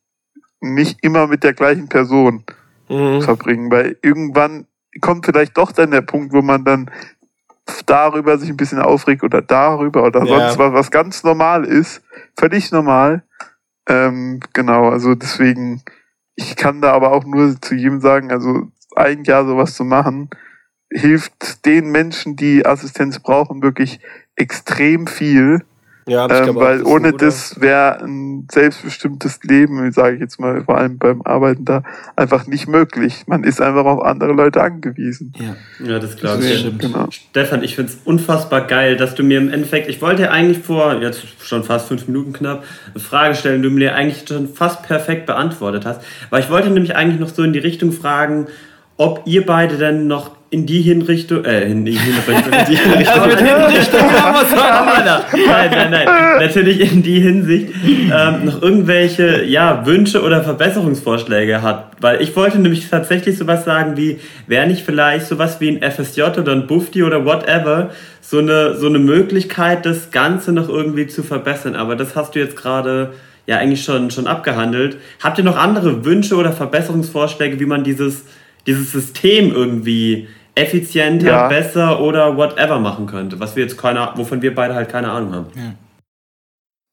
[0.60, 2.42] nicht immer mit der gleichen Person
[2.88, 3.22] mhm.
[3.22, 4.66] verbringen, weil irgendwann
[5.00, 6.90] kommt vielleicht doch dann der Punkt, wo man dann
[7.86, 10.26] darüber sich ein bisschen aufregt oder darüber oder ja.
[10.26, 12.02] sonst was, was ganz normal ist,
[12.36, 13.22] völlig normal.
[13.88, 15.82] Ähm, genau, also deswegen,
[16.34, 18.66] ich kann da aber auch nur zu jedem sagen, also
[18.96, 20.28] ein Jahr sowas zu machen,
[20.90, 24.00] hilft den Menschen, die Assistenz brauchen, wirklich
[24.34, 25.64] extrem viel.
[26.08, 30.40] Ja, ich ähm, weil auch, das ohne das wäre ein selbstbestimmtes Leben, sage ich jetzt
[30.40, 31.84] mal, vor allem beim Arbeiten da,
[32.16, 33.22] einfach nicht möglich.
[33.26, 35.32] Man ist einfach auf andere Leute angewiesen.
[35.38, 36.58] Ja, ja das glaube ich.
[36.58, 36.80] Stimmt.
[36.80, 37.06] Genau.
[37.10, 41.00] Stefan, ich finde es unfassbar geil, dass du mir im Endeffekt, ich wollte eigentlich vor
[41.00, 44.82] jetzt schon fast fünf Minuten knapp eine Frage stellen, die du mir eigentlich schon fast
[44.82, 46.00] perfekt beantwortet hast.
[46.30, 48.46] Weil ich wollte nämlich eigentlich noch so in die Richtung fragen,
[48.96, 53.30] ob ihr beide denn noch in die Hinrichtung, äh, in die Hinrichtung, in die Hinrichtung,
[53.30, 54.00] in Hinrichtung,
[55.46, 56.06] nein, nein, nein,
[56.40, 62.58] natürlich in die Hinsicht ähm, noch irgendwelche, ja, Wünsche oder Verbesserungsvorschläge hat, weil ich wollte
[62.58, 67.02] nämlich tatsächlich sowas sagen wie, wäre nicht vielleicht sowas wie ein FSJ oder ein Bufti
[67.02, 67.88] oder whatever,
[68.20, 72.40] so eine, so eine Möglichkeit, das Ganze noch irgendwie zu verbessern, aber das hast du
[72.40, 73.14] jetzt gerade
[73.46, 74.98] ja eigentlich schon, schon abgehandelt.
[75.22, 78.24] Habt ihr noch andere Wünsche oder Verbesserungsvorschläge, wie man dieses,
[78.66, 81.48] dieses System irgendwie effizienter, ja.
[81.48, 85.34] besser oder whatever machen könnte, was wir jetzt keine, wovon wir beide halt keine Ahnung
[85.34, 85.46] haben.
[85.54, 85.74] Ja.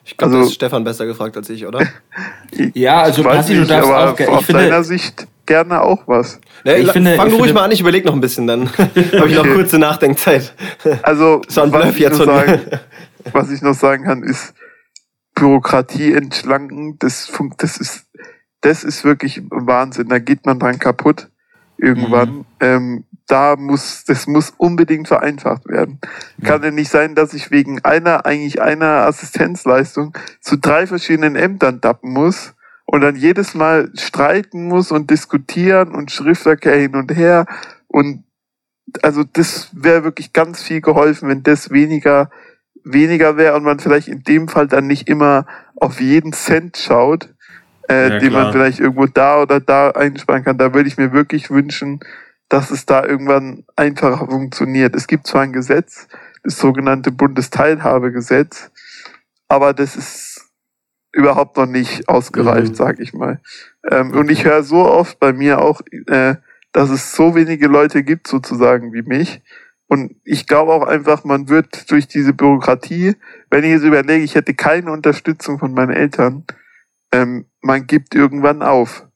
[0.06, 1.86] Ich glaube, also, das ist Stefan besser gefragt als ich, oder?
[2.74, 6.40] ja, also Basti, du darfst aber auch, aus finde, deiner Sicht gerne auch was.
[6.64, 8.70] Ja, ich finde, fang ich ruhig finde, mal an, ich überlege noch ein bisschen, dann
[8.78, 10.54] habe ich noch kurze Nachdenkzeit.
[11.04, 12.62] Also, was ich, jetzt sagen,
[13.34, 14.54] was ich noch sagen kann, ist
[15.36, 18.06] Bürokratie entschlanken, das, das, ist,
[18.62, 21.28] das ist wirklich Wahnsinn, da geht man dran kaputt
[21.78, 22.30] irgendwann.
[22.30, 22.46] Mhm.
[22.60, 26.00] Ähm, da muss, das muss unbedingt vereinfacht werden.
[26.44, 31.80] Kann ja nicht sein, dass ich wegen einer, eigentlich einer Assistenzleistung zu drei verschiedenen Ämtern
[31.80, 32.56] dappen muss
[32.86, 37.46] und dann jedes Mal streiten muss und diskutieren und Schriftverkehr hin und her
[37.88, 38.24] und
[39.04, 42.32] also das wäre wirklich ganz viel geholfen, wenn das weniger
[42.84, 47.30] weniger wäre und man vielleicht in dem Fall dann nicht immer auf jeden Cent schaut,
[47.90, 50.58] äh, ja, den man vielleicht irgendwo da oder da einsparen kann.
[50.58, 52.00] Da würde ich mir wirklich wünschen,
[52.50, 54.96] dass es da irgendwann einfacher funktioniert.
[54.96, 56.08] Es gibt zwar ein Gesetz,
[56.44, 58.72] das sogenannte Bundesteilhabegesetz,
[59.48, 60.50] aber das ist
[61.12, 62.76] überhaupt noch nicht ausgereift, mhm.
[62.76, 63.40] sag ich mal.
[63.90, 66.36] Ähm, und ich höre so oft bei mir auch, äh,
[66.72, 69.42] dass es so wenige Leute gibt, sozusagen wie mich.
[69.88, 73.16] Und ich glaube auch einfach, man wird durch diese Bürokratie,
[73.50, 76.46] wenn ich jetzt überlege, ich hätte keine Unterstützung von meinen Eltern,
[77.12, 79.09] ähm, man gibt irgendwann auf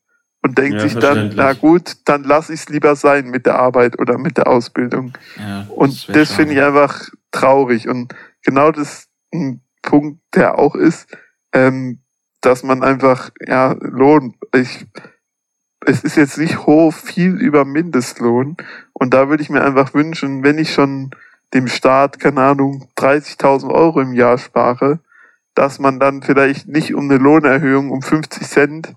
[0.43, 3.57] und denkt ja, sich dann, na gut, dann lass ich es lieber sein mit der
[3.57, 5.13] Arbeit oder mit der Ausbildung.
[5.37, 7.87] Ja, und das, das finde ich einfach traurig.
[7.87, 8.13] Und
[8.43, 11.07] genau das ein Punkt, der auch ist,
[11.53, 11.99] ähm,
[12.41, 14.85] dass man einfach, ja, Lohn, ich,
[15.85, 18.57] es ist jetzt nicht hoch viel über Mindestlohn.
[18.91, 21.11] Und da würde ich mir einfach wünschen, wenn ich schon
[21.53, 24.99] dem Staat, keine Ahnung, 30.000 Euro im Jahr spare,
[25.55, 28.95] dass man dann vielleicht nicht um eine Lohnerhöhung um 50 Cent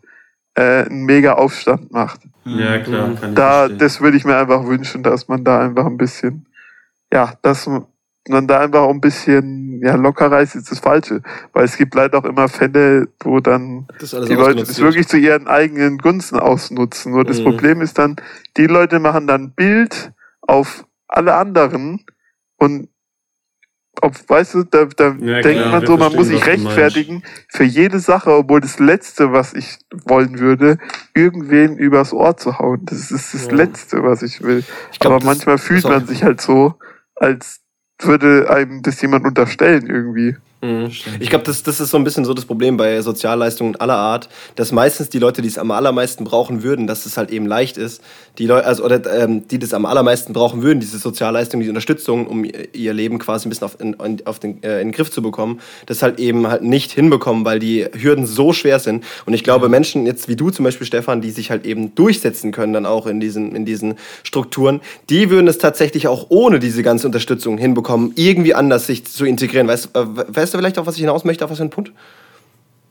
[0.56, 2.20] äh, einen mega Aufstand macht.
[2.44, 3.14] Ja, klar.
[3.20, 6.46] Kann da, das würde ich mir einfach wünschen, dass man da einfach ein bisschen,
[7.12, 7.68] ja, dass
[8.28, 11.22] man da einfach auch ein bisschen, ja, lockerer ist jetzt das Falsche.
[11.52, 15.46] Weil es gibt leider auch immer Fälle, wo dann die Leute das wirklich zu ihren
[15.46, 17.12] eigenen Gunsten ausnutzen.
[17.12, 17.44] Nur das mhm.
[17.44, 18.16] Problem ist dann,
[18.56, 22.04] die Leute machen dann Bild auf alle anderen
[22.56, 22.88] und
[24.02, 27.64] ob, weißt du, da, da ja, denkt klar, man so, man muss sich rechtfertigen für
[27.64, 30.78] jede Sache, obwohl das Letzte, was ich wollen würde,
[31.14, 32.80] irgendwen übers Ohr zu hauen.
[32.84, 33.52] Das ist das ja.
[33.52, 34.64] Letzte, was ich will.
[34.92, 36.74] Ich glaub, Aber manchmal fühlt man sich halt so,
[37.14, 37.60] als
[38.00, 40.36] würde einem das jemand unterstellen irgendwie.
[40.62, 40.90] Mhm.
[41.20, 44.28] Ich glaube, das, das ist so ein bisschen so das Problem bei Sozialleistungen aller Art,
[44.54, 47.76] dass meistens die Leute, die es am allermeisten brauchen würden, dass es halt eben leicht
[47.76, 48.02] ist,
[48.38, 52.26] die Leute, also oder ähm, die das am allermeisten brauchen würden, diese Sozialleistung, diese Unterstützung,
[52.26, 55.22] um ihr Leben quasi ein bisschen auf, in, auf den, äh, in den Griff zu
[55.22, 59.04] bekommen, das halt eben halt nicht hinbekommen, weil die Hürden so schwer sind.
[59.26, 62.52] Und ich glaube, Menschen jetzt wie du zum Beispiel, Stefan, die sich halt eben durchsetzen
[62.52, 64.80] können, dann auch in diesen, in diesen Strukturen,
[65.10, 69.68] die würden es tatsächlich auch ohne diese ganze Unterstützung hinbekommen, irgendwie anders sich zu integrieren.
[69.68, 71.92] Weißt, äh, weißt du vielleicht, auf was ich hinaus möchte, auf was für einen Punkt?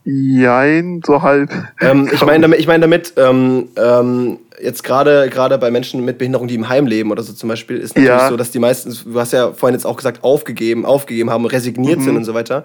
[0.06, 1.50] Jein, so halb.
[1.82, 6.20] Ähm, ich meine damit, ich mein damit ähm, ähm, jetzt gerade gerade bei Menschen mit
[6.20, 8.30] Behinderung, die im Heim leben oder so zum Beispiel, ist natürlich ja.
[8.30, 12.00] so, dass die meisten, du hast ja vorhin jetzt auch gesagt, aufgegeben, aufgegeben haben, resigniert
[12.00, 12.04] mhm.
[12.04, 12.64] sind und so weiter.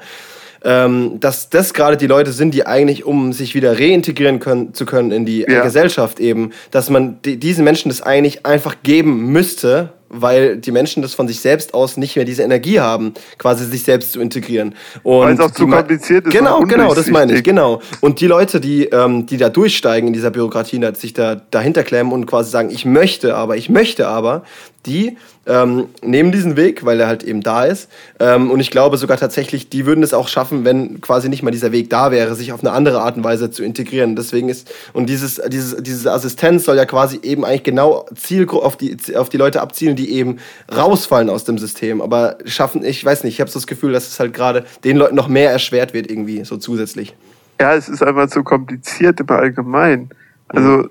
[0.62, 4.84] Ähm, dass das gerade die Leute sind, die eigentlich, um sich wieder reintegrieren können, zu
[4.84, 5.62] können in die ja.
[5.62, 11.02] Gesellschaft eben, dass man die, diesen Menschen das eigentlich einfach geben müsste, weil die Menschen
[11.02, 14.74] das von sich selbst aus nicht mehr diese Energie haben, quasi sich selbst zu integrieren.
[15.04, 16.32] weil es auch zu kompliziert ist.
[16.32, 17.80] Genau, genau, das meine ich, genau.
[18.00, 22.12] Und die Leute, die, ähm, die da durchsteigen in dieser Bürokratie, sich da dahinter klemmen
[22.12, 24.42] und quasi sagen, ich möchte aber, ich möchte aber,
[24.86, 25.16] die
[25.46, 27.90] ähm, nehmen diesen Weg, weil er halt eben da ist.
[28.18, 31.50] Ähm, und ich glaube sogar tatsächlich, die würden es auch schaffen, wenn quasi nicht mal
[31.50, 34.16] dieser Weg da wäre, sich auf eine andere Art und Weise zu integrieren.
[34.16, 38.76] Deswegen ist, und dieses, dieses, diese Assistenz soll ja quasi eben eigentlich genau Ziel auf
[38.76, 40.38] die, auf die Leute abzielen, die eben
[40.74, 42.00] rausfallen aus dem System.
[42.00, 44.96] Aber schaffen, ich weiß nicht, ich habe so das Gefühl, dass es halt gerade den
[44.96, 47.14] Leuten noch mehr erschwert wird, irgendwie, so zusätzlich.
[47.60, 50.08] Ja, es ist einfach zu kompliziert im Allgemeinen.
[50.48, 50.88] Also,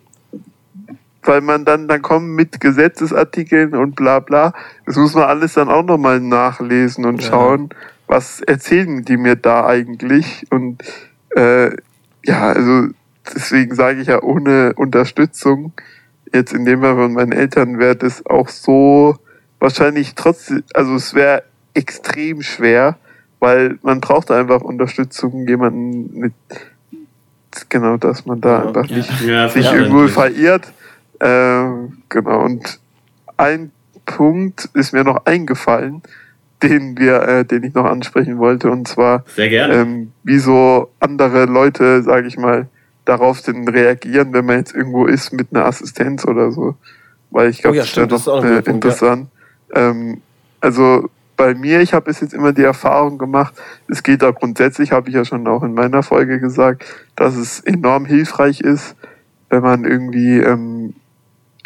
[1.29, 4.51] weil man dann, dann kommt mit Gesetzesartikeln und bla bla.
[4.87, 7.29] Das muss man alles dann auch nochmal nachlesen und Ja.
[7.29, 7.69] schauen,
[8.07, 10.47] was erzählen die mir da eigentlich.
[10.49, 10.83] Und
[11.35, 11.69] äh,
[12.25, 12.87] ja, also
[13.31, 15.73] deswegen sage ich ja, ohne Unterstützung,
[16.33, 19.15] jetzt in dem Fall von meinen Eltern, wäre das auch so
[19.59, 21.43] wahrscheinlich trotzdem, also es wäre
[21.75, 22.97] extrem schwer,
[23.39, 26.33] weil man braucht einfach Unterstützung, jemanden mit
[27.69, 28.95] genau, dass man da einfach Ja.
[28.97, 30.73] nicht Ja, sich irgendwo verirrt.
[31.19, 32.79] Ähm, genau, und
[33.37, 33.71] ein
[34.05, 36.01] Punkt ist mir noch eingefallen,
[36.63, 39.73] den wir, äh, den ich noch ansprechen wollte, und zwar Sehr gerne.
[39.75, 42.67] ähm, wie so andere Leute, sage ich mal,
[43.05, 46.75] darauf denn reagieren, wenn man jetzt irgendwo ist mit einer Assistenz oder so.
[47.31, 48.61] Weil ich glaube, Oh ja, das stimmt, das ist ja ist auch noch ein äh,
[48.61, 48.73] Punkt, ja.
[48.89, 49.27] interessant.
[49.73, 50.21] Ähm,
[50.59, 53.53] also bei mir, ich habe bis jetzt immer die Erfahrung gemacht,
[53.87, 56.83] es geht da grundsätzlich, habe ich ja schon auch in meiner Folge gesagt,
[57.15, 58.95] dass es enorm hilfreich ist,
[59.49, 60.95] wenn man irgendwie ähm,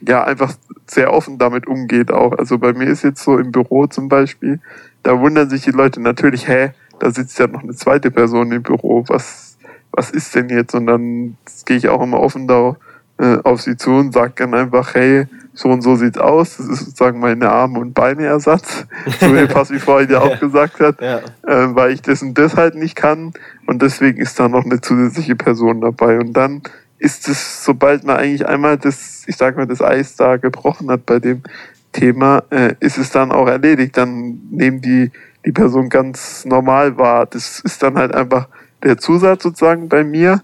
[0.08, 0.54] ja einfach
[0.88, 2.38] sehr offen damit umgeht auch.
[2.38, 4.60] Also bei mir ist jetzt so im Büro zum Beispiel,
[5.04, 8.64] da wundern sich die Leute natürlich, hä, da sitzt ja noch eine zweite Person im
[8.64, 9.58] Büro, was,
[9.92, 10.74] was ist denn jetzt?
[10.76, 12.76] Und dann gehe ich auch immer offen da
[13.20, 16.58] äh, auf sie zu und sage dann einfach, hey, so und so sieht's aus.
[16.58, 18.88] Das ist sozusagen meine Arme- und Beineersatz,
[19.20, 21.20] so wie Passi vorhin ja auch gesagt hat, Ja.
[21.46, 23.34] äh, weil ich das und das halt nicht kann.
[23.68, 26.20] Und deswegen ist da noch eine zusätzliche Person dabei.
[26.20, 26.64] Und dann
[27.04, 31.06] ist es, sobald man eigentlich einmal das, ich sag mal, das Eis da gebrochen hat
[31.06, 31.44] bei dem
[31.92, 33.98] Thema, äh, ist es dann auch erledigt.
[33.98, 35.12] Dann nehmen die
[35.46, 37.26] die Person ganz normal wahr.
[37.26, 38.48] Das ist dann halt einfach
[38.82, 40.42] der Zusatz sozusagen bei mir.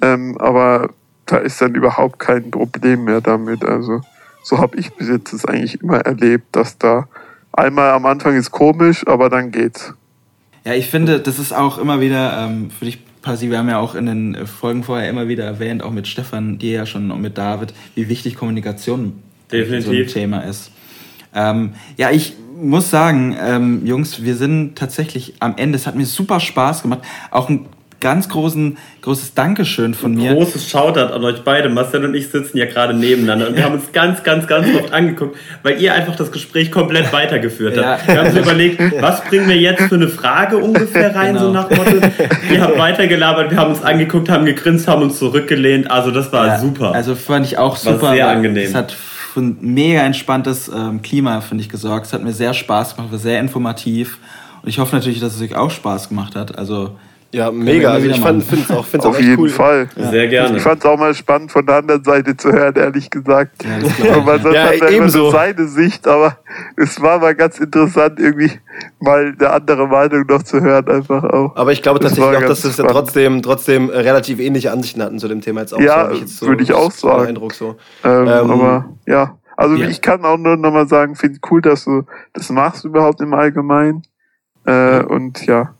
[0.00, 0.90] Ähm, aber
[1.26, 3.64] da ist dann überhaupt kein Problem mehr damit.
[3.64, 4.02] Also
[4.42, 7.08] so habe ich bis jetzt das eigentlich immer erlebt, dass da
[7.52, 9.94] einmal am Anfang ist komisch, aber dann geht's.
[10.64, 13.78] Ja, ich finde, das ist auch immer wieder, ähm, für dich, Pasi, wir haben ja
[13.78, 17.22] auch in den Folgen vorher immer wieder erwähnt, auch mit Stefan, dir ja schon und
[17.22, 19.86] mit David, wie wichtig Kommunikation Definitiv.
[19.86, 20.72] so ein Thema ist.
[21.34, 25.76] Ähm, ja, ich muss sagen, ähm, Jungs, wir sind tatsächlich am Ende.
[25.76, 27.00] Es hat mir super Spaß gemacht.
[27.30, 27.66] Auch ein
[28.02, 30.34] ganz großen, großes Dankeschön von mir.
[30.34, 31.70] Großes Shoutout an euch beide.
[31.70, 34.92] Marcel und ich sitzen ja gerade nebeneinander und wir haben uns ganz, ganz, ganz oft
[34.92, 38.06] angeguckt, weil ihr einfach das Gespräch komplett weitergeführt habt.
[38.06, 38.14] Ja.
[38.14, 41.62] Wir haben uns überlegt, was bringen wir jetzt für eine Frage ungefähr rein, so Genau.
[41.62, 41.96] nach Motto.
[42.52, 45.90] Ihr habt weitergelabert, wir haben uns angeguckt, haben gegrinst, haben uns zurückgelehnt.
[45.90, 46.92] Also das war Ja, super.
[46.92, 48.12] Also fand ich auch War super.
[48.14, 48.64] sehr weil angenehm.
[48.64, 52.06] Es hat für ein mega entspanntes ähm, Klima, finde ich, gesorgt.
[52.06, 54.18] Es hat mir sehr Spaß gemacht, war sehr informativ.
[54.62, 56.58] Und ich hoffe natürlich, dass es euch auch Spaß gemacht hat.
[56.58, 56.96] Also
[57.34, 57.92] Ja, mega.
[57.92, 59.48] Also ich finde es auch, find's auch Auf echt jeden cool.
[59.48, 59.88] Fall.
[59.96, 60.56] Sehr gerne.
[60.58, 63.64] Ich fand es auch mal spannend von der anderen Seite zu hören, ehrlich gesagt.
[63.64, 66.36] Ja, man sagt, Ja, hat ja immer so seine Sicht, aber
[66.76, 68.50] es war mal ganz interessant, irgendwie
[69.00, 71.56] mal eine andere Meinung noch zu hören, einfach auch.
[71.56, 72.92] Aber ich glaube Das tatsächlich auch, dass wir spannend.
[72.92, 75.80] trotzdem, trotzdem äh, relativ ähnliche Ansichten hatten zu dem Thema jetzt auch.
[75.80, 77.28] Ja, so, würde ich auch sagen.
[77.28, 77.76] Eindruck so.
[78.04, 79.88] Ähm, Ähm, aber ja, also ja.
[79.88, 82.02] ich kann auch nur nochmal sagen, finde cool, dass du
[82.34, 84.02] das machst überhaupt im Allgemeinen.
[84.66, 85.74] Äh, und ja,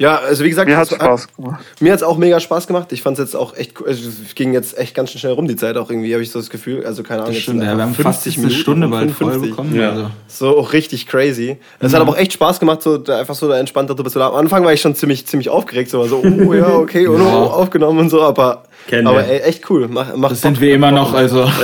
[0.00, 1.64] Ja, also wie gesagt, mir hat es- Spaß gemacht.
[1.80, 2.88] Mir hat es auch mega Spaß gemacht.
[2.92, 3.86] Ich fand es jetzt auch echt cool.
[3.88, 6.30] Also, es ging jetzt echt ganz schön schnell rum, die Zeit auch irgendwie, habe ich
[6.32, 6.84] so das Gefühl.
[6.84, 7.26] Also keine Ahnung.
[7.28, 7.60] das jetzt stimmt.
[7.60, 9.50] sind Ja, wir haben einfach fast 50 jetzt eine Stunde bald voll 55.
[9.50, 9.74] bekommen.
[9.80, 9.90] Ja.
[9.90, 10.10] Also.
[10.26, 11.58] So auch richtig crazy.
[11.78, 14.18] Es hat aber auch echt Spaß gemacht, so da einfach so da entspannt darüber zu
[14.18, 14.34] labern.
[14.36, 17.42] Am Anfang war ich schon ziemlich, ziemlich aufgeregt, so, so oh ja, okay, und Ja.
[17.42, 19.86] oh, aufgenommen und so, aber, Kennen aber ey, echt cool.
[19.88, 21.48] Mach, mach Das sind wir immer noch, also.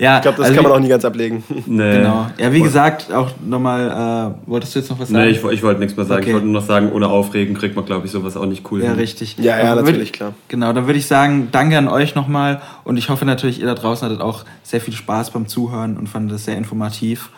[0.00, 1.44] ja, Ich glaube, das also kann man auch nie ganz ablegen.
[1.66, 1.98] Nee.
[1.98, 2.26] Genau.
[2.38, 5.24] Ja, wie gesagt, auch nochmal, äh, wolltest du jetzt noch was sagen?
[5.24, 6.20] Nee, ich, ich wollte nichts mehr sagen.
[6.22, 6.30] Okay.
[6.30, 8.80] Ich wollte nur noch sagen, ohne Aufregen kriegt man, glaube ich, sowas auch nicht cool.
[8.82, 8.96] Ja, hin.
[8.96, 9.36] richtig.
[9.38, 10.32] Ja, ja, Dann würd- natürlich, klar.
[10.48, 13.74] Genau, dann würde ich sagen, danke an euch nochmal und ich hoffe natürlich, ihr da
[13.74, 17.30] draußen hattet auch sehr viel Spaß beim Zuhören und fandet das sehr informativ.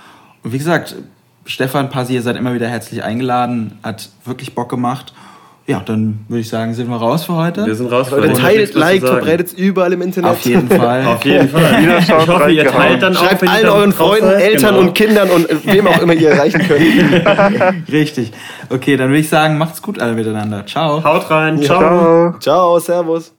[0.42, 0.94] Und wie gesagt,
[1.44, 5.12] Stefan, Pasi, ihr seid immer wieder herzlich eingeladen, hat wirklich Bock gemacht.
[5.72, 7.64] Ja, dann würde ich sagen, sind wir raus für heute.
[7.64, 8.10] Wir sind raus.
[8.10, 8.40] Leute, Freunde.
[8.40, 10.30] teilt, liked, verbreitet überall im Internet.
[10.32, 11.06] Auf jeden Fall.
[11.06, 11.98] Auf jeden Fall.
[12.02, 14.42] Ich hoffe, ihr teilt dann auch, Schreibt allen euren Freunden, seid.
[14.42, 14.80] Eltern Genau.
[14.88, 17.88] und Kindern und wem auch immer ihr erreichen könnt.
[17.92, 18.32] Richtig.
[18.68, 20.66] Okay, dann würde ich sagen, macht's gut alle miteinander.
[20.66, 21.02] Ciao.
[21.02, 21.62] Haut rein.
[21.62, 21.78] Ciao.
[21.80, 22.38] Ciao.
[22.38, 23.32] Ciao, Servus.